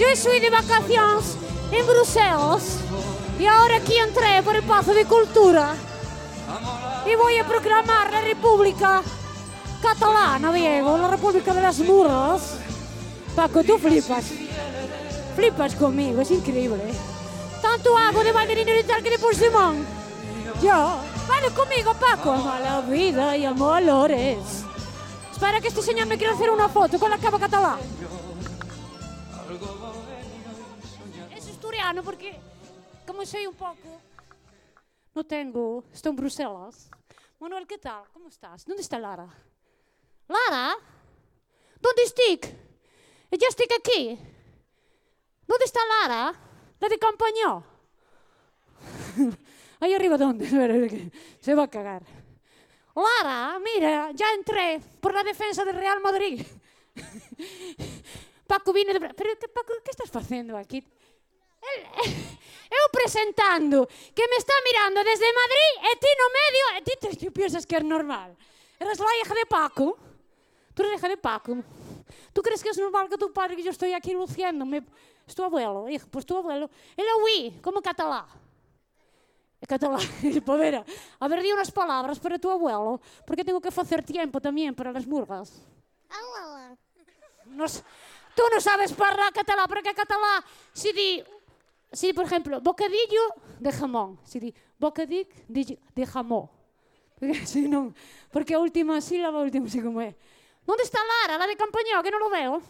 [0.00, 1.36] Yo estoy de vacaciones
[1.70, 2.78] en Bruselas
[3.38, 5.74] y ahora aquí entré por el Pazo de Cultura
[7.04, 9.02] y voy a proclamar la República
[9.82, 12.54] Catalana, Diego, la República de las Murras.
[13.36, 14.24] Paco, tú flipas.
[15.36, 16.82] Flipas conmigo, es increíble.
[17.60, 19.84] Tanto hago de bailarina y tal que de por Simón.
[20.62, 20.96] Yo,
[21.28, 22.32] vale conmigo, Paco.
[22.32, 24.38] Amo la vida y amo valores.
[25.30, 27.76] Espera que este señor me quiera hacer una foto con la capa catalán.
[31.90, 32.38] ano porque,
[33.04, 34.00] como achei un poco
[35.12, 36.88] no tengo, estoy en Bruselas.
[37.40, 38.04] Manuel, ¿qué tal?
[38.12, 38.64] ¿Cómo estás?
[38.64, 39.26] ¿Dónde está Lara?
[40.28, 40.76] Lara?
[41.80, 42.38] ¿Dónde estoy?
[43.28, 44.16] Ella estoy aquí.
[45.48, 46.32] ¿Dónde está Lara?
[46.78, 47.60] La de compañía.
[49.80, 50.46] Ahí arriba, ¿dónde?
[51.40, 52.04] Se va a cagar.
[52.94, 56.46] Lara, mira, ya entré por la defensa del Real Madrid.
[58.46, 59.00] Paco viene de...
[59.00, 60.86] Pero, Paco, qué estás haciendo aquí?
[62.70, 67.16] Eu presentando que me está mirando desde Madrid e ti no medio e ti, te-
[67.16, 68.36] ti piensas que es normal.
[68.78, 69.98] Eres la hija de Paco.
[70.72, 71.56] Tú eres hija de Paco.
[72.32, 74.84] ¿Tú crees que es normal que tu padre que yo estoy aquí luciéndome?
[75.26, 76.70] Es tu abuelo, hijo, pues tu abuelo.
[76.96, 78.24] Él é oui, como catalá.
[79.60, 79.98] É catalá.
[80.46, 80.84] Poder,
[81.18, 84.92] a ver, di unas palabras para tu abuelo, porque tengo que facer tiempo también para
[84.92, 85.60] las murgas.
[87.46, 87.82] No s-
[88.36, 90.42] tú no sabes parlar catalá, porque catalá,
[90.72, 91.22] si di,
[91.92, 94.18] Si, por exemplo, bocadillo de jamón.
[94.24, 96.48] Si di bocadic de, de jamón.
[97.18, 97.92] Porque, si non,
[98.32, 100.14] porque a última sílaba, a última así como é.
[100.64, 102.62] Onde está Lara, la de Campañó, que non lo veo?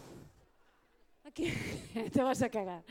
[1.23, 1.47] Aquí,
[2.13, 2.83] te vas a cagar.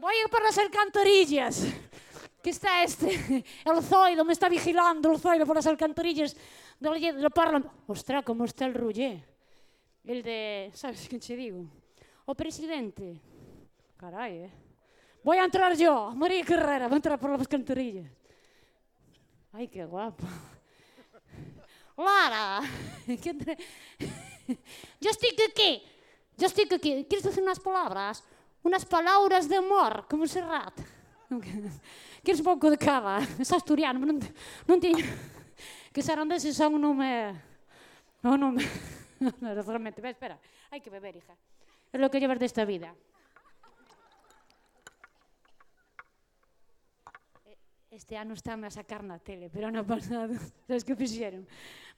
[0.00, 1.68] Voy a ir para as alcantarillas.
[2.42, 6.34] Que está este, el zoido, me está vigilando el zoido por as alcantarillas.
[6.80, 7.70] Do, do parlamento.
[7.86, 9.22] Ostra, como está el rullé.
[10.02, 11.68] El de, sabes que che digo?
[12.24, 13.20] O presidente.
[13.98, 14.67] Carai, eh?
[15.22, 18.10] Voy a entrar yo, María Carrera, voy a entrar por las alcantarillas.
[19.52, 20.26] Ay, qué guapa.
[21.96, 22.60] Lara,
[23.06, 23.58] ¿qué te-
[25.00, 25.82] yo estoy aquí,
[26.36, 27.04] yo estoy aquí.
[27.08, 28.22] ¿Quieres decir unas palabras?
[28.62, 30.78] Unas palabras de amor, como Serrat.
[32.22, 33.18] Quieres un pouco de cava?
[33.38, 34.18] Es asturiano, non,
[34.66, 35.04] non tiño...
[35.92, 37.34] Que sarandeses son un nome...
[38.22, 38.62] Un nome...
[39.18, 40.38] No, realmente, espera,
[40.70, 41.34] hai que beber, hija.
[41.90, 42.94] Es lo que llevas desta vida.
[47.90, 50.36] este ano están a sacar na tele, pero ano pasado,
[50.68, 51.48] sabes que fixeron?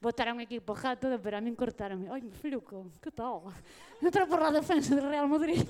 [0.00, 2.08] Botaron equipo ja todo, pero a min cortaronme.
[2.08, 3.50] Ai, fluco, que tal?
[4.00, 5.66] Entra por la defensa do Real Madrid,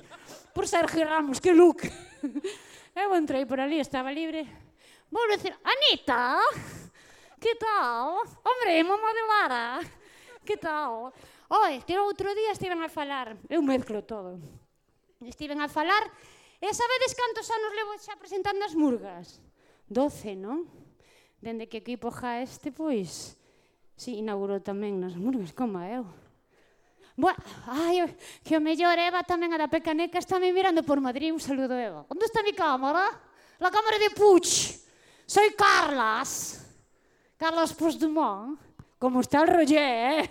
[0.53, 1.81] por Sergio Ramos, que look.
[2.95, 4.45] Eu entrei por ali, estaba libre.
[5.09, 6.39] Vou decir, Anita,
[7.39, 8.19] que tal?
[8.43, 9.79] Hombre, mamá de Lara,
[10.45, 11.11] que tal?
[11.49, 14.39] Oi, que outro día estiven a falar, eu mezclo todo.
[15.23, 16.03] Estiven a falar,
[16.61, 19.50] e sabedes cantos anos levo xa presentando as murgas?
[19.91, 20.63] 12, non?
[21.43, 23.35] Dende que equipo ja este, pois,
[23.99, 26.07] si, inaugurou tamén nos murgues, como eu.
[27.19, 27.35] Boa,
[27.67, 28.07] ai,
[28.41, 31.35] que o mellor Eva tamén a da Pecaneca está me mirando por Madrid.
[31.35, 32.07] Un saludo, Eva.
[32.07, 33.11] Onde está mi cámara?
[33.59, 34.79] La cámara de Puig.
[35.27, 36.65] Soy Carlas.
[37.37, 38.57] Carlos Puigdemont.
[38.97, 40.29] Como está el Roger, eh?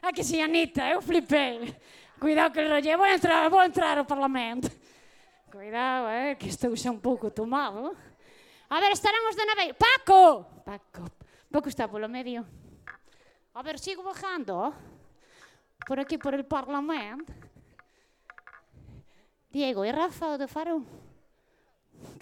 [0.00, 1.76] Ah, que si, Anita, eu flipei.
[2.20, 4.70] Cuidado que el Roger, vou entrar, vou entrar ao Parlamento.
[5.50, 7.96] Cuidado, eh, que estou xa un pouco tomado.
[8.70, 9.74] A ver, estarán os de Naveiro.
[9.74, 10.46] Paco!
[10.62, 11.02] Paco.
[11.50, 12.46] Paco está polo medio.
[13.54, 14.70] A ver, sigo bajando.
[15.86, 17.34] Por aquí, por el Parlamento.
[19.50, 20.86] Diego, e Rafa o de Faro?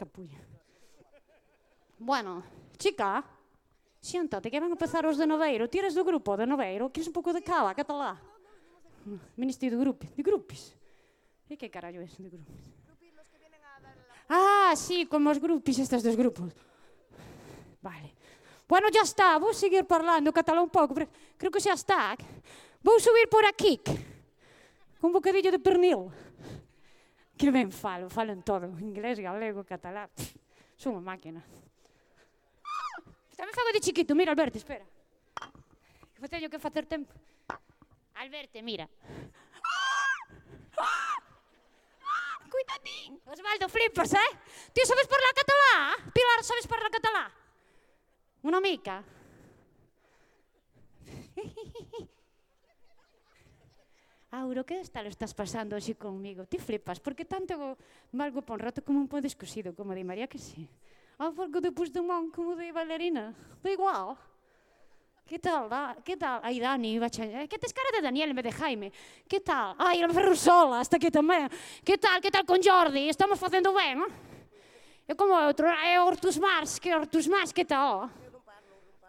[0.00, 0.40] Capulla.
[2.00, 2.42] Bueno,
[2.80, 3.20] chica,
[4.00, 5.68] siéntate que van a empezar os de Noveiro.
[5.68, 6.88] Tiras do grupo de Noveiro?
[6.88, 7.76] Queres un pouco de cava?
[7.76, 8.16] Catalá?
[9.36, 10.08] Ministro de grupos.
[10.16, 10.72] De grupos?
[11.44, 12.77] E que carallo é de grupos?
[14.68, 16.52] Ah, sí, como os grupis estes dos grupos.
[17.80, 18.12] Vale.
[18.68, 22.12] Bueno, ya está, vou seguir parlando catalán un pouco, creo que xa está.
[22.84, 23.80] Vou subir por aquí,
[25.00, 26.12] con un bocadillo de pernil.
[27.32, 30.12] Que ben falo, falo en todo, inglés, galego, catalán.
[30.76, 31.40] Son unha máquina.
[33.40, 34.84] Tamén fago de chiquito, mira, Alberto, espera.
[36.12, 37.16] Que teño que facer tempo.
[38.20, 38.84] Alberto, mira.
[42.58, 43.20] Cuidadín.
[43.24, 44.30] Osvaldo, flipas, eh?
[44.74, 45.94] Ti sabes parlar català?
[46.10, 47.30] Pilar, sabes parlar català?
[48.42, 49.04] Una mica.
[54.30, 56.44] Auro, que tal estás pasando así conmigo?
[56.46, 57.78] Ti flipas, porque tanto
[58.10, 60.66] valgo pa un rato como un pão descosido, como de María que sí.
[61.16, 63.38] Ah, porque depois de mão como de bailarina.
[63.62, 64.18] Da igual.
[65.28, 65.68] Que tal?
[65.68, 65.94] da?
[66.02, 66.40] Que tal?
[66.42, 67.24] Ai, Dani, vaig a...
[67.44, 68.88] Eh, que tens cara de Daniel en vez de Jaime?
[69.28, 69.74] Que tal?
[69.76, 71.52] Ai, el Ferro Sola, está aquí tamén.
[71.84, 72.16] Que tal?
[72.24, 73.10] que tal con Jordi?
[73.12, 74.12] Estamos facendo ben, eh?
[75.04, 78.08] E como outro, é eh, Hortus Mars, que Hortus Mars, que tal?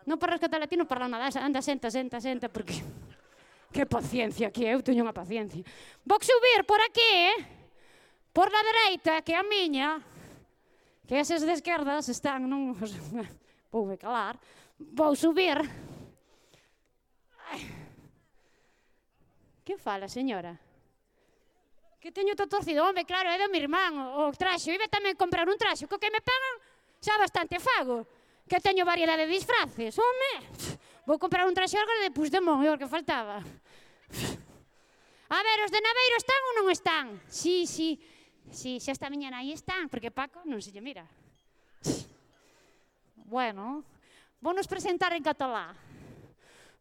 [0.04, 2.76] Non parlas catalán, ti non parlas nada, anda, senta, senta, senta, porque...
[3.72, 5.62] Que paciencia que eu teño unha paciencia.
[6.04, 7.38] Vou subir por aquí, eh,
[8.36, 10.04] por la dereita, que é a miña,
[11.08, 12.76] que esas de esquerdas están, non...
[13.72, 14.36] Vou me calar.
[14.80, 15.64] Vou subir
[17.50, 17.62] Ai.
[19.66, 20.58] Que fala, señora?
[22.00, 24.72] Que teño todo torcido, home, claro, é do mi irmán o, o traxo.
[24.72, 26.56] Iba tamén comprar un traxo, co que me pagan
[27.04, 28.08] xa bastante fago.
[28.48, 30.34] Que teño variedade de disfraces, home.
[31.04, 33.44] Vou comprar un traxo agora de Puigdemont, é o que faltaba.
[35.30, 37.06] A ver, os de Naveiro están ou non están?
[37.30, 38.00] Sí, sí,
[38.50, 41.06] sí, xa esta miña aí están, porque Paco non se lle mira.
[43.30, 43.86] Bueno,
[44.42, 45.89] vou nos presentar en catalán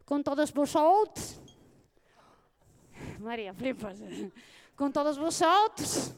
[0.09, 1.37] con todos vosotros.
[3.21, 3.99] María, flipas.
[4.75, 6.15] Con todos vosotros.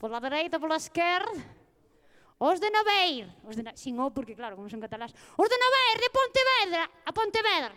[0.00, 1.28] Pola dereita, pola esquerda.
[2.38, 3.28] Os de Naveir.
[3.44, 3.76] Os de Na...
[3.76, 5.12] Sin O, porque claro, como son catalás.
[5.36, 6.84] Os de Naveir, de Pontevedra.
[7.04, 7.74] A Pontevedra.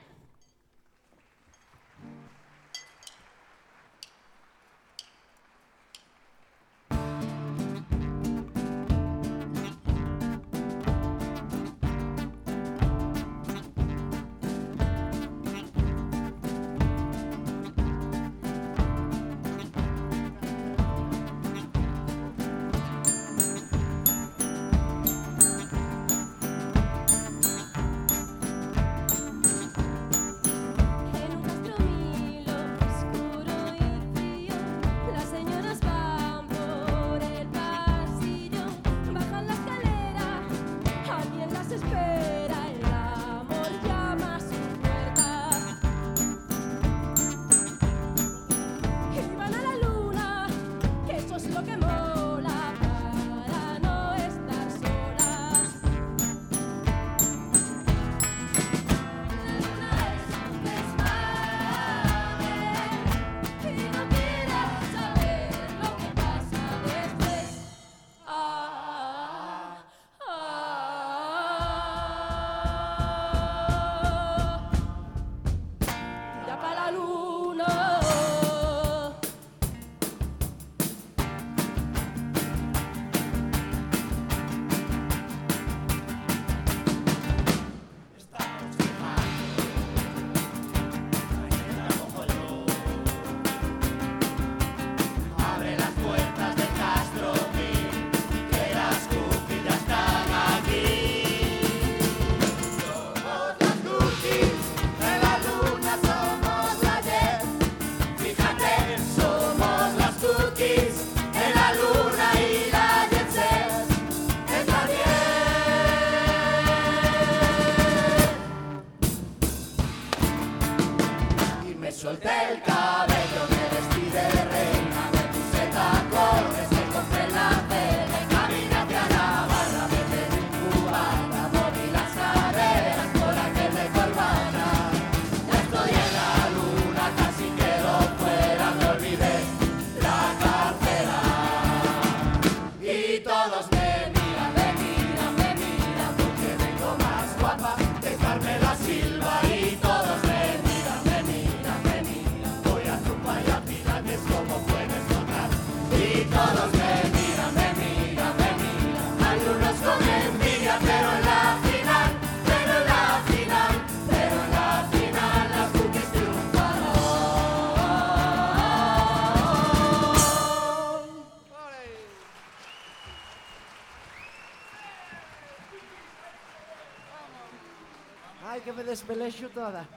[178.93, 179.89] Despelexo toda.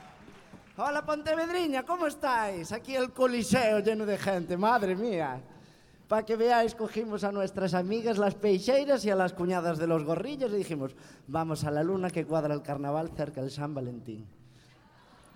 [0.78, 2.73] Hola, Pontevedriña, ¿cómo estáis?
[2.73, 5.39] Aquí el coliseo lleno de gente, madre mía.
[6.09, 10.02] Para que veáis, cogimos a nuestras amigas las peixeiras y a las cuñadas de los
[10.02, 10.97] gorrillos y dijimos,
[11.27, 14.27] vamos a la luna que cuadra el carnaval cerca del San Valentín.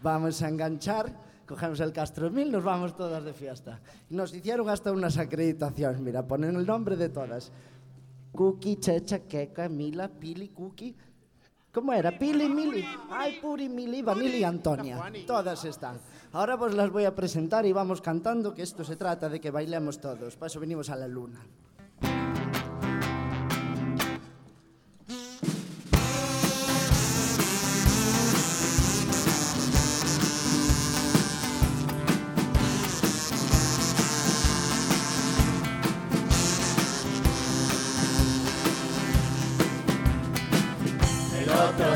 [0.02, 1.12] Vamos a enganchar,
[1.46, 3.78] cogemos el Castro Mil, nos vamos todas de fiesta.
[4.08, 7.52] Nos hicieron hasta unas acreditaciones, mira, ponen el nombre de todas.
[8.32, 10.96] Cookie, Checha, Keka, Mila, Pili, Cookie.
[11.72, 12.18] ¿Cómo era?
[12.18, 12.84] Pili, Mili.
[13.10, 15.00] Ay, Puri, Mili, Vanili y Antonia.
[15.26, 16.00] Todas están.
[16.32, 19.50] Ahora pues las voy a presentar y vamos cantando, que esto se trata de que
[19.50, 20.36] bailemos todos.
[20.36, 21.40] Para eso venimos a la luna.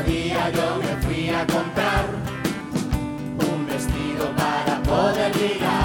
[0.05, 2.05] Día yo me fui a comprar
[3.51, 5.84] un vestido para poder ligar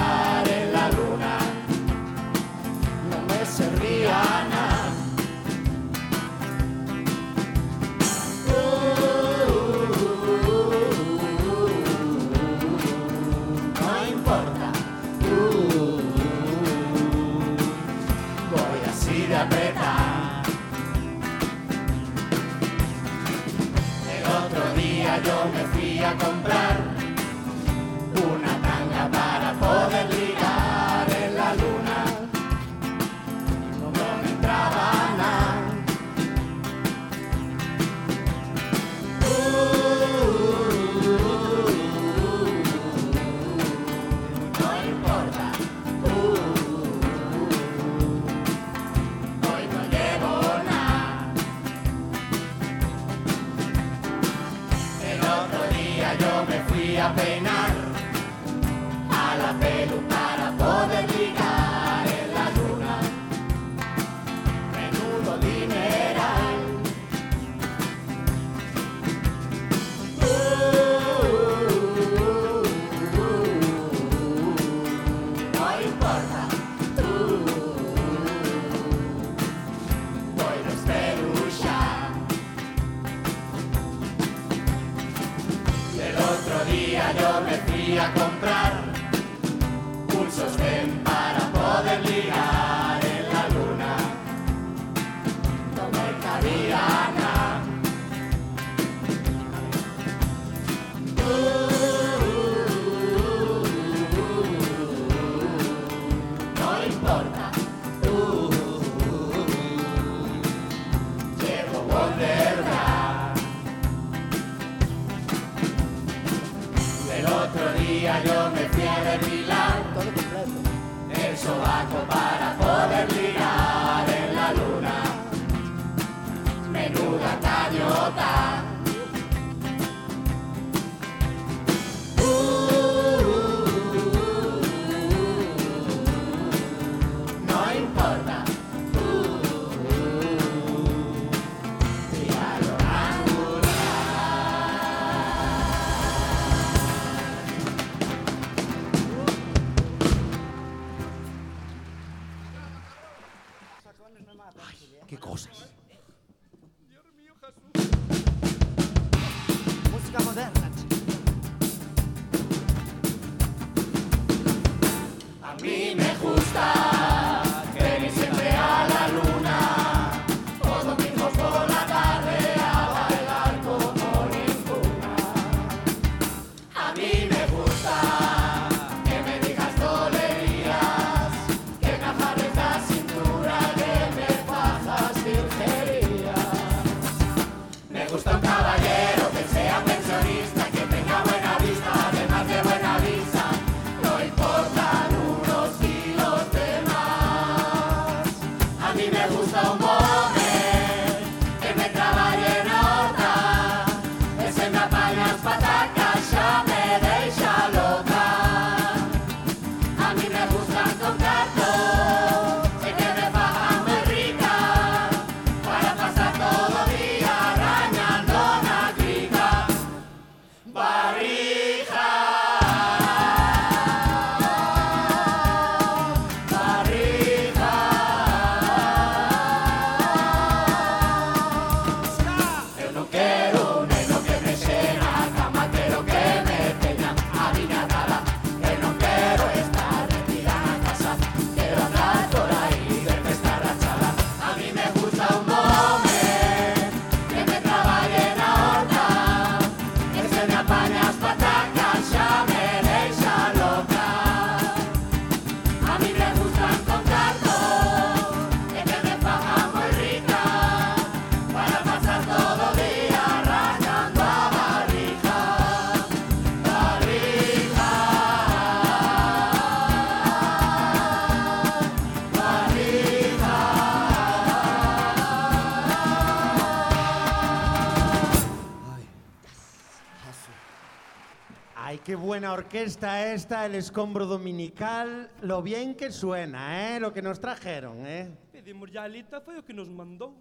[282.61, 286.99] orquesta esta, el escombro dominical, lo bien que suena, ¿eh?
[286.99, 288.29] Lo que nos trajeron, ¿eh?
[288.51, 290.35] Pedimos ya alita, fue lo que nos mandó.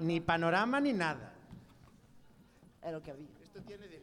[0.00, 1.32] Ni panorama ni nada.
[2.82, 3.28] Era lo que había.
[3.42, 3.97] Esto tiene de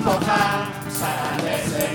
[0.00, 1.89] Hippocampus,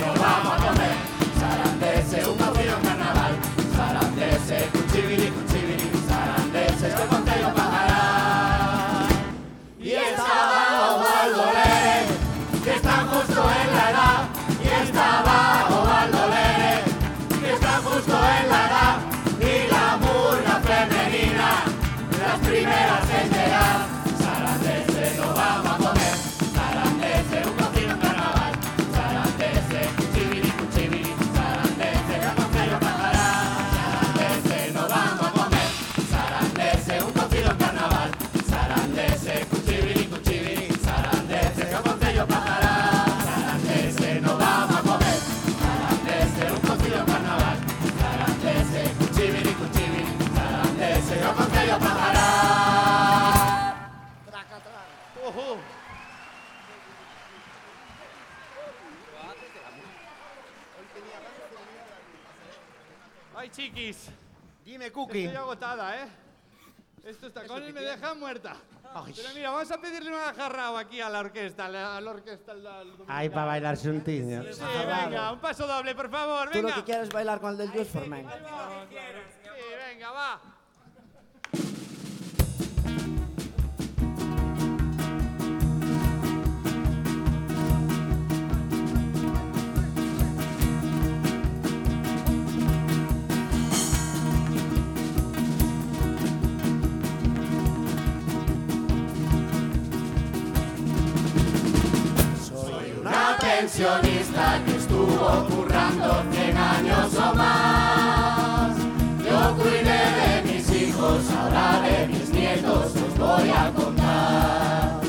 [63.55, 64.09] chiquis.
[64.63, 65.25] Dime, Cookie.
[65.25, 66.07] Estoy agotada, ¿eh?
[67.03, 68.55] Estos tacones me dejan muerta.
[69.15, 72.11] Pero mira, vamos a pedirle una jarrao aquí a la orquesta, a la, a la
[72.11, 72.53] orquesta.
[72.53, 74.41] al- al- Ay, para bailar juntiño.
[74.53, 76.75] Sí, venga, un paso doble, por favor, Tú lo venga.
[76.77, 78.25] que quieres es bailar con el del for Men.
[78.27, 79.49] Sí,
[79.89, 80.41] venga, va.
[103.59, 108.75] Pensionista que estuvo currando 100 años o más.
[109.23, 114.99] Yo cuidé de mis hijos, ahora de mis nietos os voy a contar.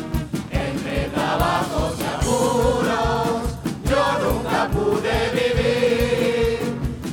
[0.50, 3.42] Entre trabajos y apuros,
[3.90, 6.60] yo nunca pude vivir.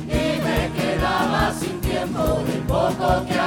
[0.06, 3.43] Y me quedaba sin tiempo, del poco que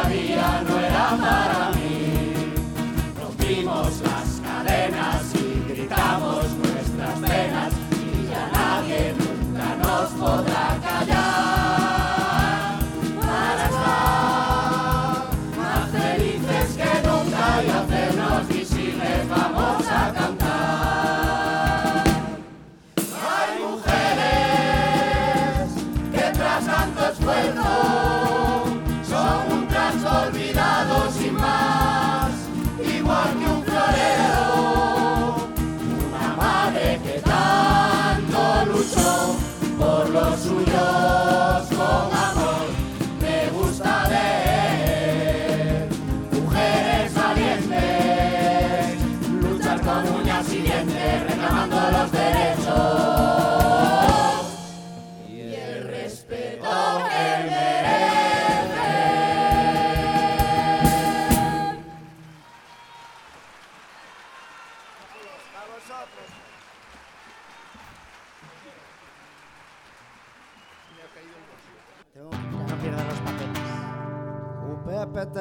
[75.38, 75.40] O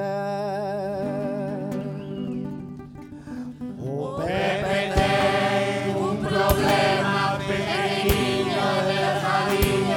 [4.19, 9.89] Pepe ten un problema pequeniño de jardín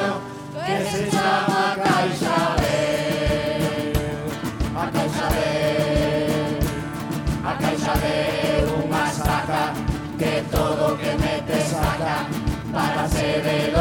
[0.65, 2.63] que se chama Caixa B.
[4.73, 5.38] A Caixa B,
[7.43, 8.03] a Caixa B,
[8.80, 9.03] unha
[10.17, 12.23] que todo que mete saca
[12.71, 13.78] para ser de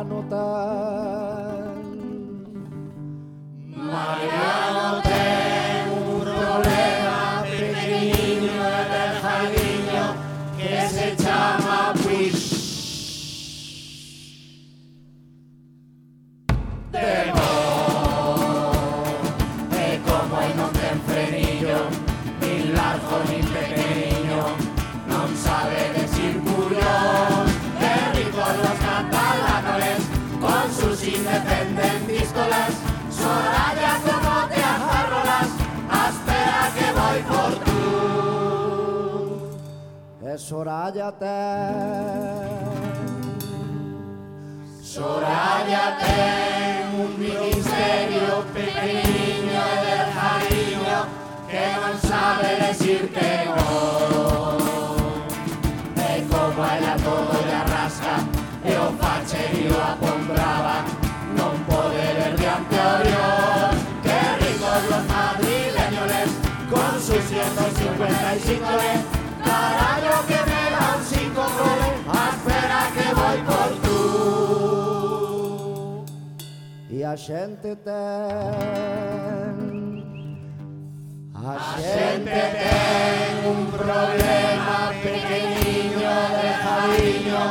[0.00, 1.74] anotar.
[3.76, 5.02] Mariano
[40.38, 42.46] Soraya Tan.
[44.80, 50.78] Soraya, tengo un ministerio pequeño del jardín
[51.50, 54.58] que no sabe decir que no.
[55.96, 58.14] E como ela todo le arrasca
[58.64, 59.97] e o facherío apombraba
[77.08, 77.98] a xente ten
[81.34, 81.56] A
[83.48, 87.42] un problema pequeniño de jadiño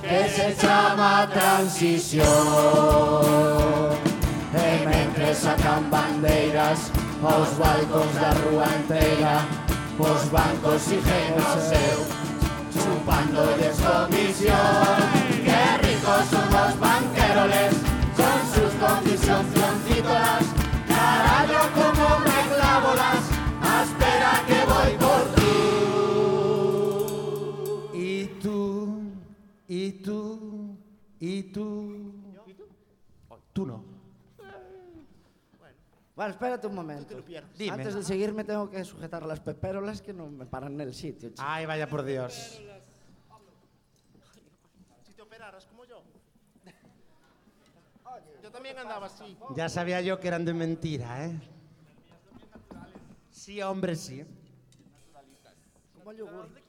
[0.00, 2.24] que se chama transición.
[4.54, 6.80] E mentre sacan bandeiras
[7.22, 9.36] aos balcons da rúa inteira,
[9.98, 11.98] os bancos siguen o seu,
[12.72, 14.96] chupándoles comisión.
[15.44, 17.91] Qué ricos son los banqueroles,
[19.26, 20.44] comisioncítolas,
[20.88, 23.22] carallo como me clavo las,
[23.86, 25.42] espera que voy por tú.
[27.94, 29.12] Y tú,
[29.68, 30.76] y tú,
[31.20, 32.12] y tú.
[33.52, 33.84] Tú no.
[36.14, 37.22] Bueno, espérate un momento.
[37.56, 37.70] Dime.
[37.70, 41.30] Antes de seguirme tengo que sujetar las peperolas que no me paran en el sitio.
[41.30, 41.42] chico.
[41.44, 42.60] Ay, vaya por Dios.
[45.06, 46.02] Si te operaras como yo.
[48.04, 49.36] Yo también andaba así.
[49.56, 51.40] Ya sabía yo que eran de mentira, ¿eh?
[53.30, 54.24] Sí, hombre, sí.
[55.98, 56.61] Como el yogur.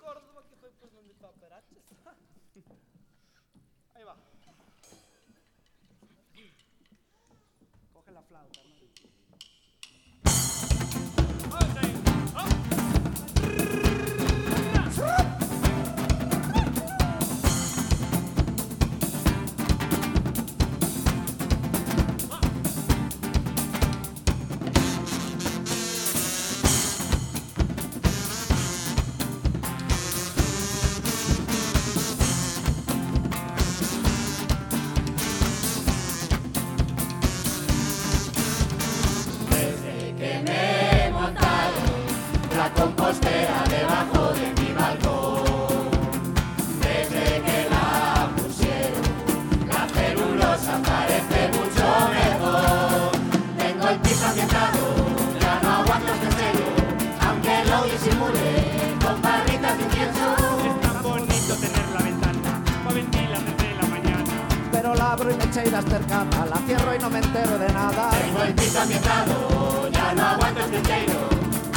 [65.59, 68.09] Abro y cercana, la cierro y no me entero de nada.
[68.09, 71.29] Tengo el piso ambientado, ya no aguanto este cheiro,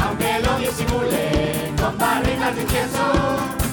[0.02, 3.65] aunque lo disimule con barritas de incienso.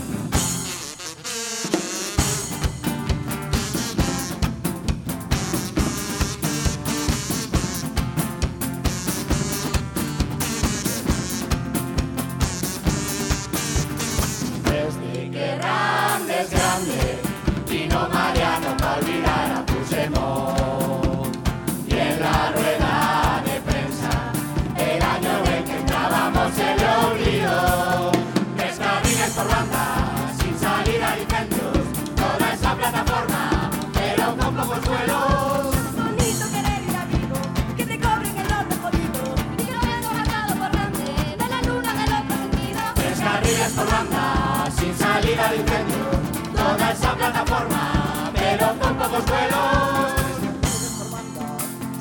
[46.94, 50.14] Esa plataforma, pero con pocos vuelos.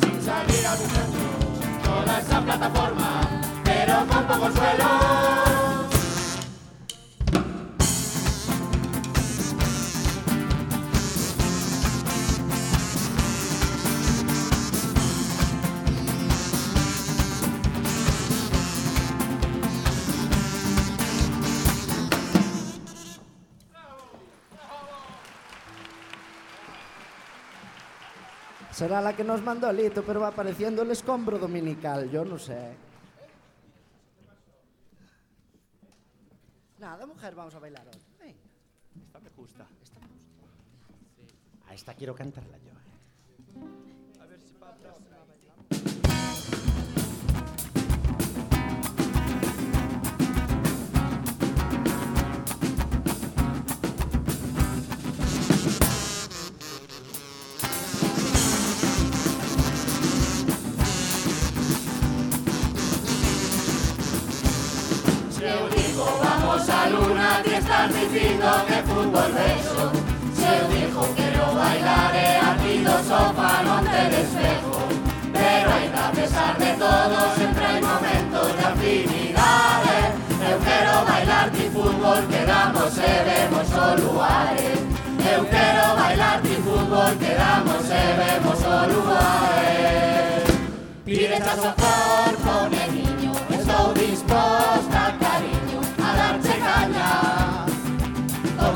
[0.01, 3.20] Sin salida ni centros, toda esa plataforma,
[3.64, 5.31] pero con pocos vuelos.
[28.82, 32.74] Será la que nos mandó Lito, pero va apareciendo el escombro dominical, yo no sé.
[36.80, 38.00] Nada, mujer, vamos a bailar hoy.
[38.18, 38.40] Venga.
[39.06, 39.68] Esta me gusta.
[41.68, 42.59] A esta quiero cantarla
[65.44, 69.90] Eu digo vamos a luna, te estás dicindo que fútbol beso.
[70.36, 74.78] Se eu digo quero bailar e a ti do sofá non te despejo.
[75.35, 79.98] Pero ainda a pesar de todo, sempre hai momentos de afinidade.
[80.47, 84.78] Eu quero bailar ti fútbol, quedamos e vemos o lugares.
[85.27, 90.47] Eu quero bailar ti fútbol, quedamos e vemos o lugares.
[91.05, 95.02] Pide a sofá, pone niño, estou disposta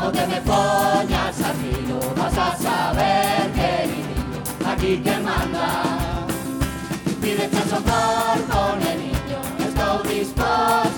[0.06, 5.82] No te me pongas así, no vas a saber, querido, aquí que manda.
[7.20, 10.95] Pide tu socorro con el niño, estoy dispuesto.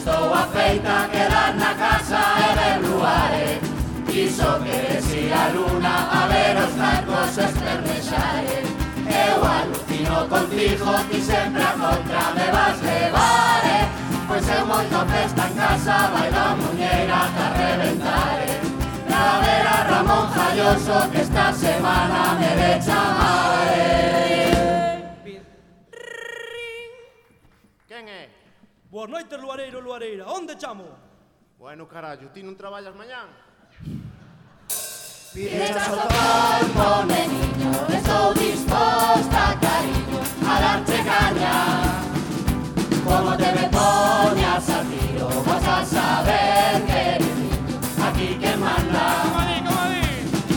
[0.00, 3.60] Estou afeita a quedar na casa e ver luares
[4.08, 8.64] Iso que si a luna a ver os nacos espermexares
[9.04, 13.88] Eu alucino contigo, ti sempre a contra me vas levar eh?
[14.26, 18.60] Pois eu moito festa en casa, bailo a muñeira ta reventar eh?
[19.06, 23.40] Na vera Ramón Jalloso que esta semana me de chamar?
[28.90, 30.26] Boas noites, Luareiro, Luareira.
[30.26, 30.84] Onde chamo?
[31.56, 33.30] Bueno, carallo, ti non traballas mañán?
[35.30, 41.54] Pides o corpo, neniño, estou disposta, cariño, a darte caña.
[43.06, 49.06] Como te me poñas a tiro, vas a saber, que niño, aquí que manda.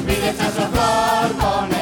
[0.09, 1.72] Pides o corpo, neniño,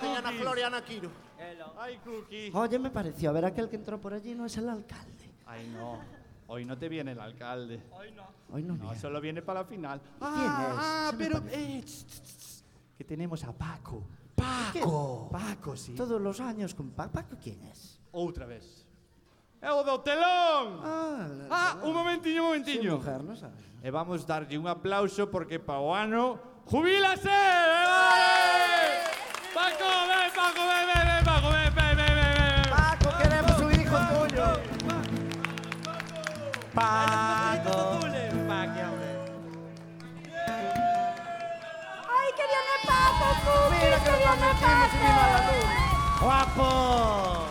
[0.00, 0.38] Ay, Ana Cookie.
[0.42, 1.10] Floriana Quiro.
[1.78, 2.50] Ay, Cookie.
[2.54, 5.30] Oye, me pareció, a ver, aquel que entró por allí no es el alcalde.
[5.46, 5.98] Ay, no.
[6.48, 7.80] Hoy no te viene el alcalde.
[7.92, 8.24] Hoy no.
[8.52, 10.00] Hoy no No, solo viene para la final.
[10.18, 10.76] ¿Quién es?
[10.78, 11.42] Ah, me pero...
[11.48, 11.84] eh,
[12.98, 14.02] que tenemos a Paco.
[14.72, 14.80] ¿Qué?
[14.80, 15.28] Paco.
[15.30, 15.94] Paco, sí.
[15.94, 17.98] Todos los años con Pa- Paco, ¿quién es?
[18.12, 18.84] Outra vez.
[19.62, 20.80] É o do telón!
[20.82, 22.82] Ah, Ah, un momentiño, un momentiño.
[22.82, 23.60] Sí, mujer, no sabes.
[23.84, 27.28] E vamos darlle un aplauso porque pa o ano ¡Jubílase!
[27.28, 28.29] ¡Vale!
[29.54, 32.70] ¡Paco, ven, Paco, ven, ven, ven, Paco, ven, ven, ven, ven, ven!
[32.70, 34.46] Paco, queremos un hijo tuyo.
[36.72, 38.00] Paco.
[38.46, 38.80] Paco.
[42.08, 43.84] ¡Ay, que viene Paco, Cookie!
[43.84, 44.30] Mira que luz.
[46.20, 47.49] ¡Guapo!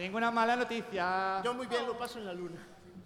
[0.00, 1.42] Tengo una mala noticia.
[1.44, 2.58] Yo muy bien lo paso en la luna.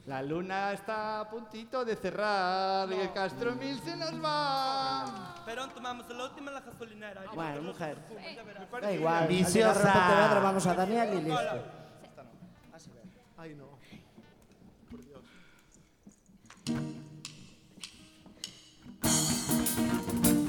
[0.07, 5.35] La luna está a puntito de cerrar y el Castro Mil se nos va.
[5.45, 7.23] Pero tomamos la última en la gasolinera.
[7.23, 7.99] allí Bueno, mujer.
[8.81, 9.27] Da igual.
[9.27, 10.37] Viciosa.
[10.37, 11.65] Al vamos a Daniel y listo.
[13.39, 13.77] Ay, no.
[14.89, 15.21] Por Dios.
[19.83, 20.44] otros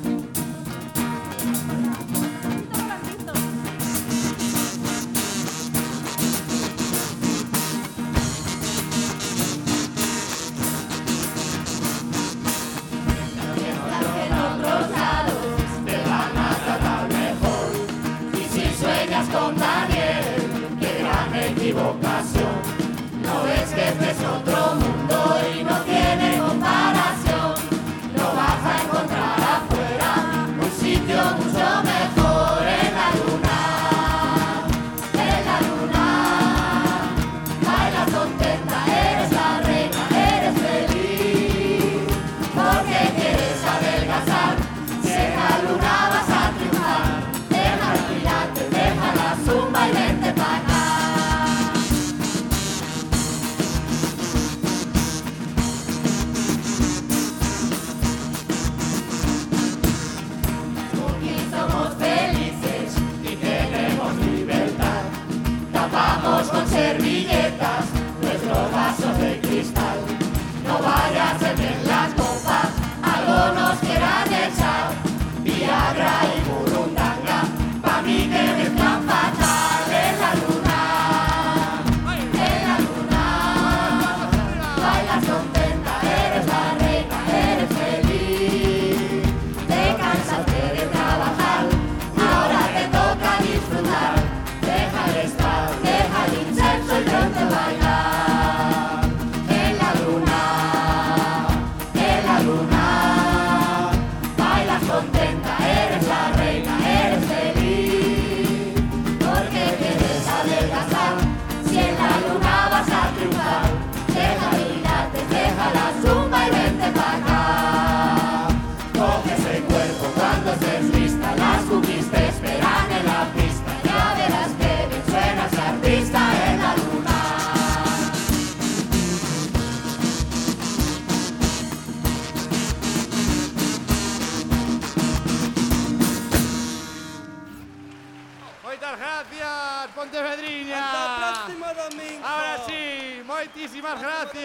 [21.74, 22.75] de.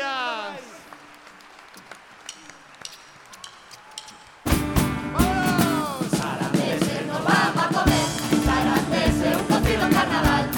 [0.00, 0.64] Gracias.
[5.12, 6.06] ¡Vamos!
[6.18, 6.48] Sara
[7.06, 8.06] nos vamos a comer.
[8.46, 8.76] Sara
[9.36, 10.49] un cocido carnaval.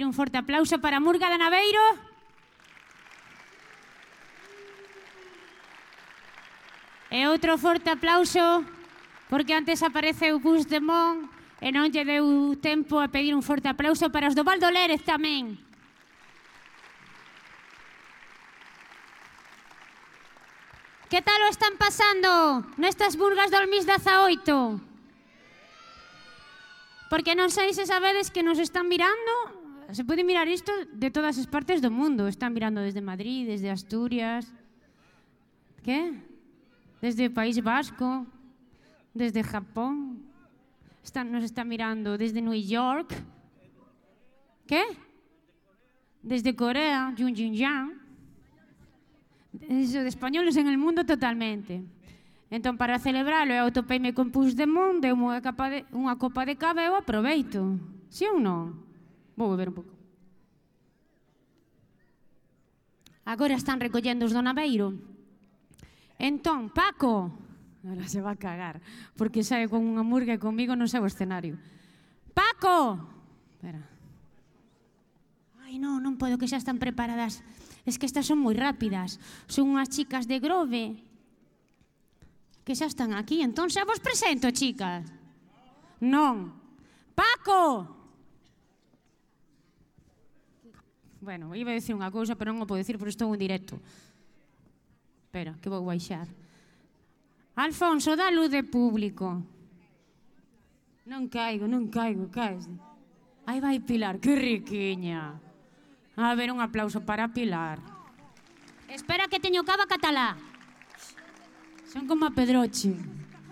[0.00, 1.84] pedir un forte aplauso para Murga de Naveiro.
[7.12, 8.64] E outro forte aplauso
[9.28, 11.28] porque antes aparece o Bus de Mon
[11.60, 15.04] e non lle deu tempo a pedir un forte aplauso para os do Valdo Lérez
[15.04, 15.60] tamén.
[21.12, 24.80] Que tal o están pasando nestas burgas do Almís 18?
[27.12, 29.59] Porque non sei se sabedes que nos están mirando
[29.92, 32.28] Se pode mirar isto de todas as partes do mundo.
[32.28, 34.46] Están mirando desde Madrid, desde Asturias...
[35.82, 36.12] Que?
[37.00, 38.26] Desde o País Vasco,
[39.14, 40.20] desde Japón.
[41.02, 43.16] Están, nos están mirando desde New York.
[44.66, 44.84] Que?
[46.22, 47.96] Desde Corea, Jun Jun Yang.
[49.68, 51.82] Eso de españoles en el mundo totalmente.
[52.50, 56.82] Entón, para celebrarlo, eu topeime con Puigdemont, deu unha, capa de, unha copa de cava
[56.82, 57.78] e eu aproveito.
[58.10, 58.89] Si sí ou non?
[59.40, 59.96] Vou beber un pouco.
[63.24, 64.92] Agora están recollendo os do Naveiro.
[66.20, 67.32] Entón, Paco,
[67.80, 68.84] agora se va a cagar,
[69.16, 71.56] porque sabe con unha murga e comigo non sei o escenario.
[72.36, 73.00] Paco!
[73.56, 73.80] Espera.
[75.64, 77.40] Ai, non, non podo que xa están preparadas.
[77.88, 79.16] Es que estas son moi rápidas.
[79.48, 81.00] Son unhas chicas de Grove
[82.68, 83.40] que xa están aquí.
[83.40, 85.08] Entón xa vos presento, chicas.
[86.04, 86.52] Non.
[87.16, 87.99] Paco!
[91.20, 93.76] Bueno, iba a decir unha cousa, pero non o podo dicir porque estou en directo.
[95.28, 96.24] Espera, que vou baixar.
[97.60, 99.44] Alfonso, dá luz de público.
[101.04, 102.64] Non caigo, non caigo, caes.
[103.44, 105.36] Aí vai Pilar, que riquiña.
[106.16, 107.84] A ver, un aplauso para Pilar.
[108.88, 110.40] Espera que teño cava catalá.
[111.84, 112.96] Son como a Pedroche.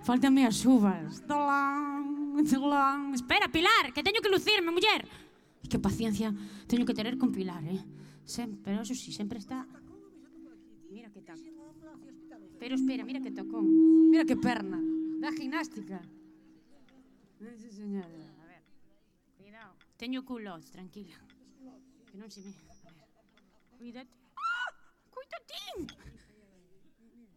[0.09, 1.21] Fáltame as uvas.
[1.29, 3.13] Talán, talán.
[3.13, 5.05] Espera, Pilar, que teño que lucirme, muller.
[5.63, 6.35] Ai, que paciencia
[6.67, 7.83] teño que tener con Pilar, eh?
[8.63, 9.67] Pero eso sí, sempre está...
[10.91, 11.41] Mira que taco.
[12.59, 14.11] Pero espera, mira que tocón.
[14.11, 14.81] Mira que perna.
[15.21, 16.03] Da gimnástica.
[17.39, 18.07] Sí, señora.
[18.07, 18.63] A ver.
[19.37, 19.75] Cuidado.
[19.97, 21.17] Teño culos, tranquila.
[22.11, 22.51] Que non se me...
[22.51, 23.07] A ver.
[23.79, 24.11] Cuídate.
[24.35, 24.71] ¡Ah!
[25.13, 25.87] Cuídatín!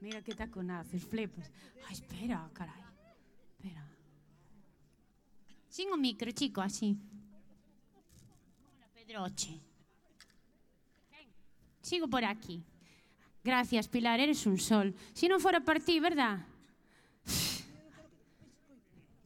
[0.02, 1.52] Mira que taconazos, flipas.
[1.86, 2.82] Ai, espera, carai.
[3.54, 3.86] Espera.
[5.70, 6.98] Sin micro, chico, así.
[9.12, 9.60] pedroche.
[11.82, 12.64] Sigo por aquí.
[13.44, 14.96] Gracias, Pilar, eres un sol.
[15.14, 16.40] Si non fora por ti, verdad?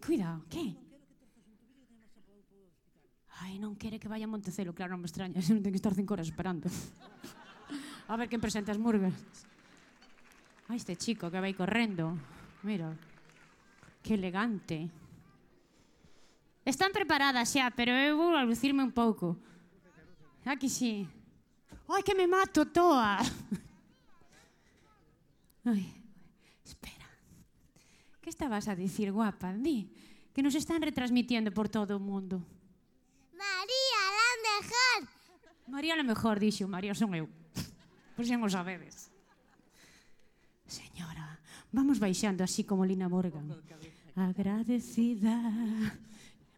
[0.02, 0.74] Cuidado, que?
[3.46, 5.94] Ai, non quere que vaya a Montecelo, claro, non me extraña, non ten que estar
[5.94, 6.66] cinco horas esperando.
[8.10, 9.14] A ver quen presenta as murgas.
[10.72, 12.18] Ai, este chico que vai correndo.
[12.66, 12.90] Mira,
[14.02, 14.90] que elegante.
[16.66, 19.38] Están preparadas xa, pero eu vou alucirme un pouco.
[20.46, 21.08] Aquí sí.
[21.90, 23.18] ¡Ay, que me mato toa.
[25.66, 25.86] Ai,
[26.64, 27.10] espera.
[28.22, 29.54] Que estabas a dicir, guapa?
[29.54, 29.90] Di,
[30.34, 32.42] que nos están retransmitiendo por todo o mundo.
[33.34, 35.00] María, la mejor.
[35.68, 36.68] María, la mejor, dixo.
[36.68, 37.26] María son eu.
[38.14, 39.10] Pois xa non sabedes.
[40.70, 41.42] Señora,
[41.74, 43.50] vamos baixando así como Lina Morgan.
[44.14, 45.36] Agradecida.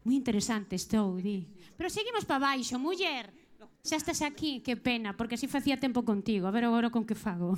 [0.03, 1.47] Moi interesante estou, di.
[1.75, 3.36] Pero seguimos para baixo, muller.
[3.83, 6.47] Xa estás aquí, que pena, porque así facía tempo contigo.
[6.47, 7.57] A ver agora con que fago.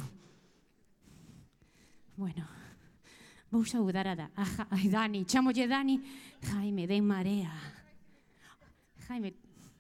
[2.16, 2.46] Bueno,
[3.50, 5.26] vou saudar a, da, a, ja, a Dani.
[5.26, 5.98] Chámolle Dani.
[6.52, 7.50] Jaime, de marea.
[9.08, 9.34] Jaime,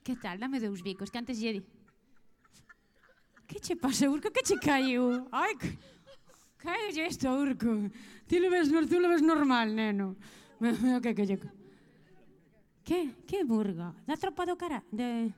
[0.03, 0.39] que tal?
[0.39, 1.53] Dame dous bicos, que antes lle...
[1.53, 1.61] di...
[3.45, 4.31] Que che pasa, Urco?
[4.31, 5.27] Que che caiu?
[5.31, 5.77] Ai, que...
[6.57, 7.91] Caiu isto, Urco.
[8.25, 10.15] Ti lo ves, tú lo ves normal, neno.
[10.59, 11.49] Que, que, que, que...
[12.83, 12.99] Que?
[13.27, 13.93] Que burga?
[14.07, 14.81] Da tropa do cara?
[14.91, 15.29] De...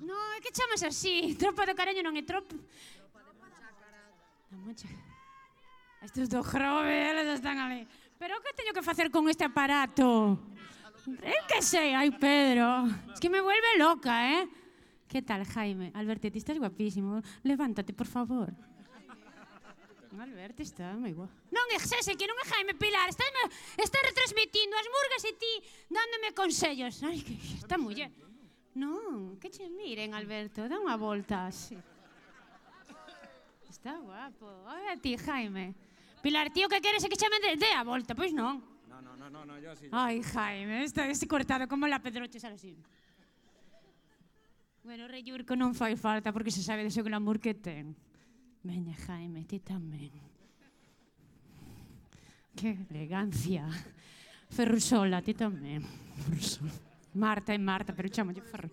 [0.00, 1.34] No, é que chamas así.
[1.40, 2.54] Tropa do caraño non é tropa...
[4.50, 4.88] Da mancha...
[5.98, 7.82] Estes do Grove, eles están ali.
[8.18, 10.38] Pero que teño que facer con este aparato?
[11.22, 12.86] Eu que sei, ai Pedro.
[13.10, 14.46] Es que me vuelve loca, eh?
[15.08, 15.90] Que tal, Jaime?
[15.94, 17.22] Alberto, ti estás guapísimo.
[17.42, 18.54] Levántate, por favor.
[20.18, 21.30] Alberto está moi guapo.
[21.54, 23.06] Non é ese, que non é Jaime Pilar.
[23.06, 23.22] Está,
[23.78, 25.52] está retransmitindo as murgas e ti
[25.86, 27.02] dándome consellos.
[27.06, 28.10] Ai, que esta muller.
[28.74, 31.78] Non, que che miren, Alberto, dá unha volta así.
[33.68, 34.48] Está guapo.
[34.66, 35.72] Olha ti, Jaime.
[36.22, 38.14] Pilar, tío, que queres que chamen de, de a volta?
[38.14, 38.58] Pois non.
[38.88, 39.86] No, no, no, no, no yo sí.
[39.92, 42.76] Ai, Jaime, está ese cortado como la Pedroche sale así.
[44.82, 47.94] Bueno, reyurco non fai falta porque se sabe dese glamour que ten.
[48.64, 50.10] Veña, Jaime, ti tamén.
[52.56, 53.68] Que elegancia.
[54.50, 55.84] Ferrusola, ti tamén.
[56.24, 56.87] Ferrusola.
[57.18, 58.70] Marta é Marta, pero chamolle Ferru.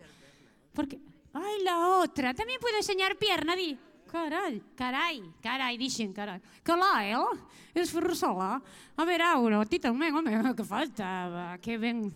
[0.70, 1.02] Porque...
[1.34, 2.32] Ai, la outra.
[2.32, 3.76] Tamén puedo enseñar pierna, di.
[4.08, 6.40] Carai, carai, carai, dixen, carai.
[6.64, 7.34] Lá, ela?
[7.76, 8.62] Es Ferrusola?
[8.96, 11.58] A ver, Auro, ti tamén, home, que faltaba.
[11.60, 12.14] Que ben...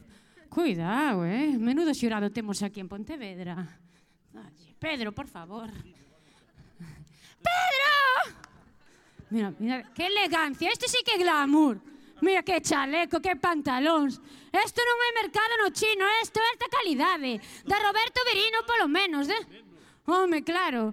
[0.50, 1.54] Cuidado, eh?
[1.60, 3.60] Menudo xurado temos aquí en Pontevedra.
[4.34, 5.70] Ai, Pedro, por favor.
[7.44, 7.94] ¡Pedro!
[9.30, 10.72] Mira, mira, que elegancia.
[10.72, 11.78] Este sí que glamour.
[12.22, 14.20] Mira que chaleco, que pantalóns.
[14.52, 17.40] Isto non é mercado no chino, isto é alta calidade.
[17.40, 17.42] Eh.
[17.64, 19.44] Da Roberto Verino, polo menos, eh?
[20.10, 20.92] Home, claro.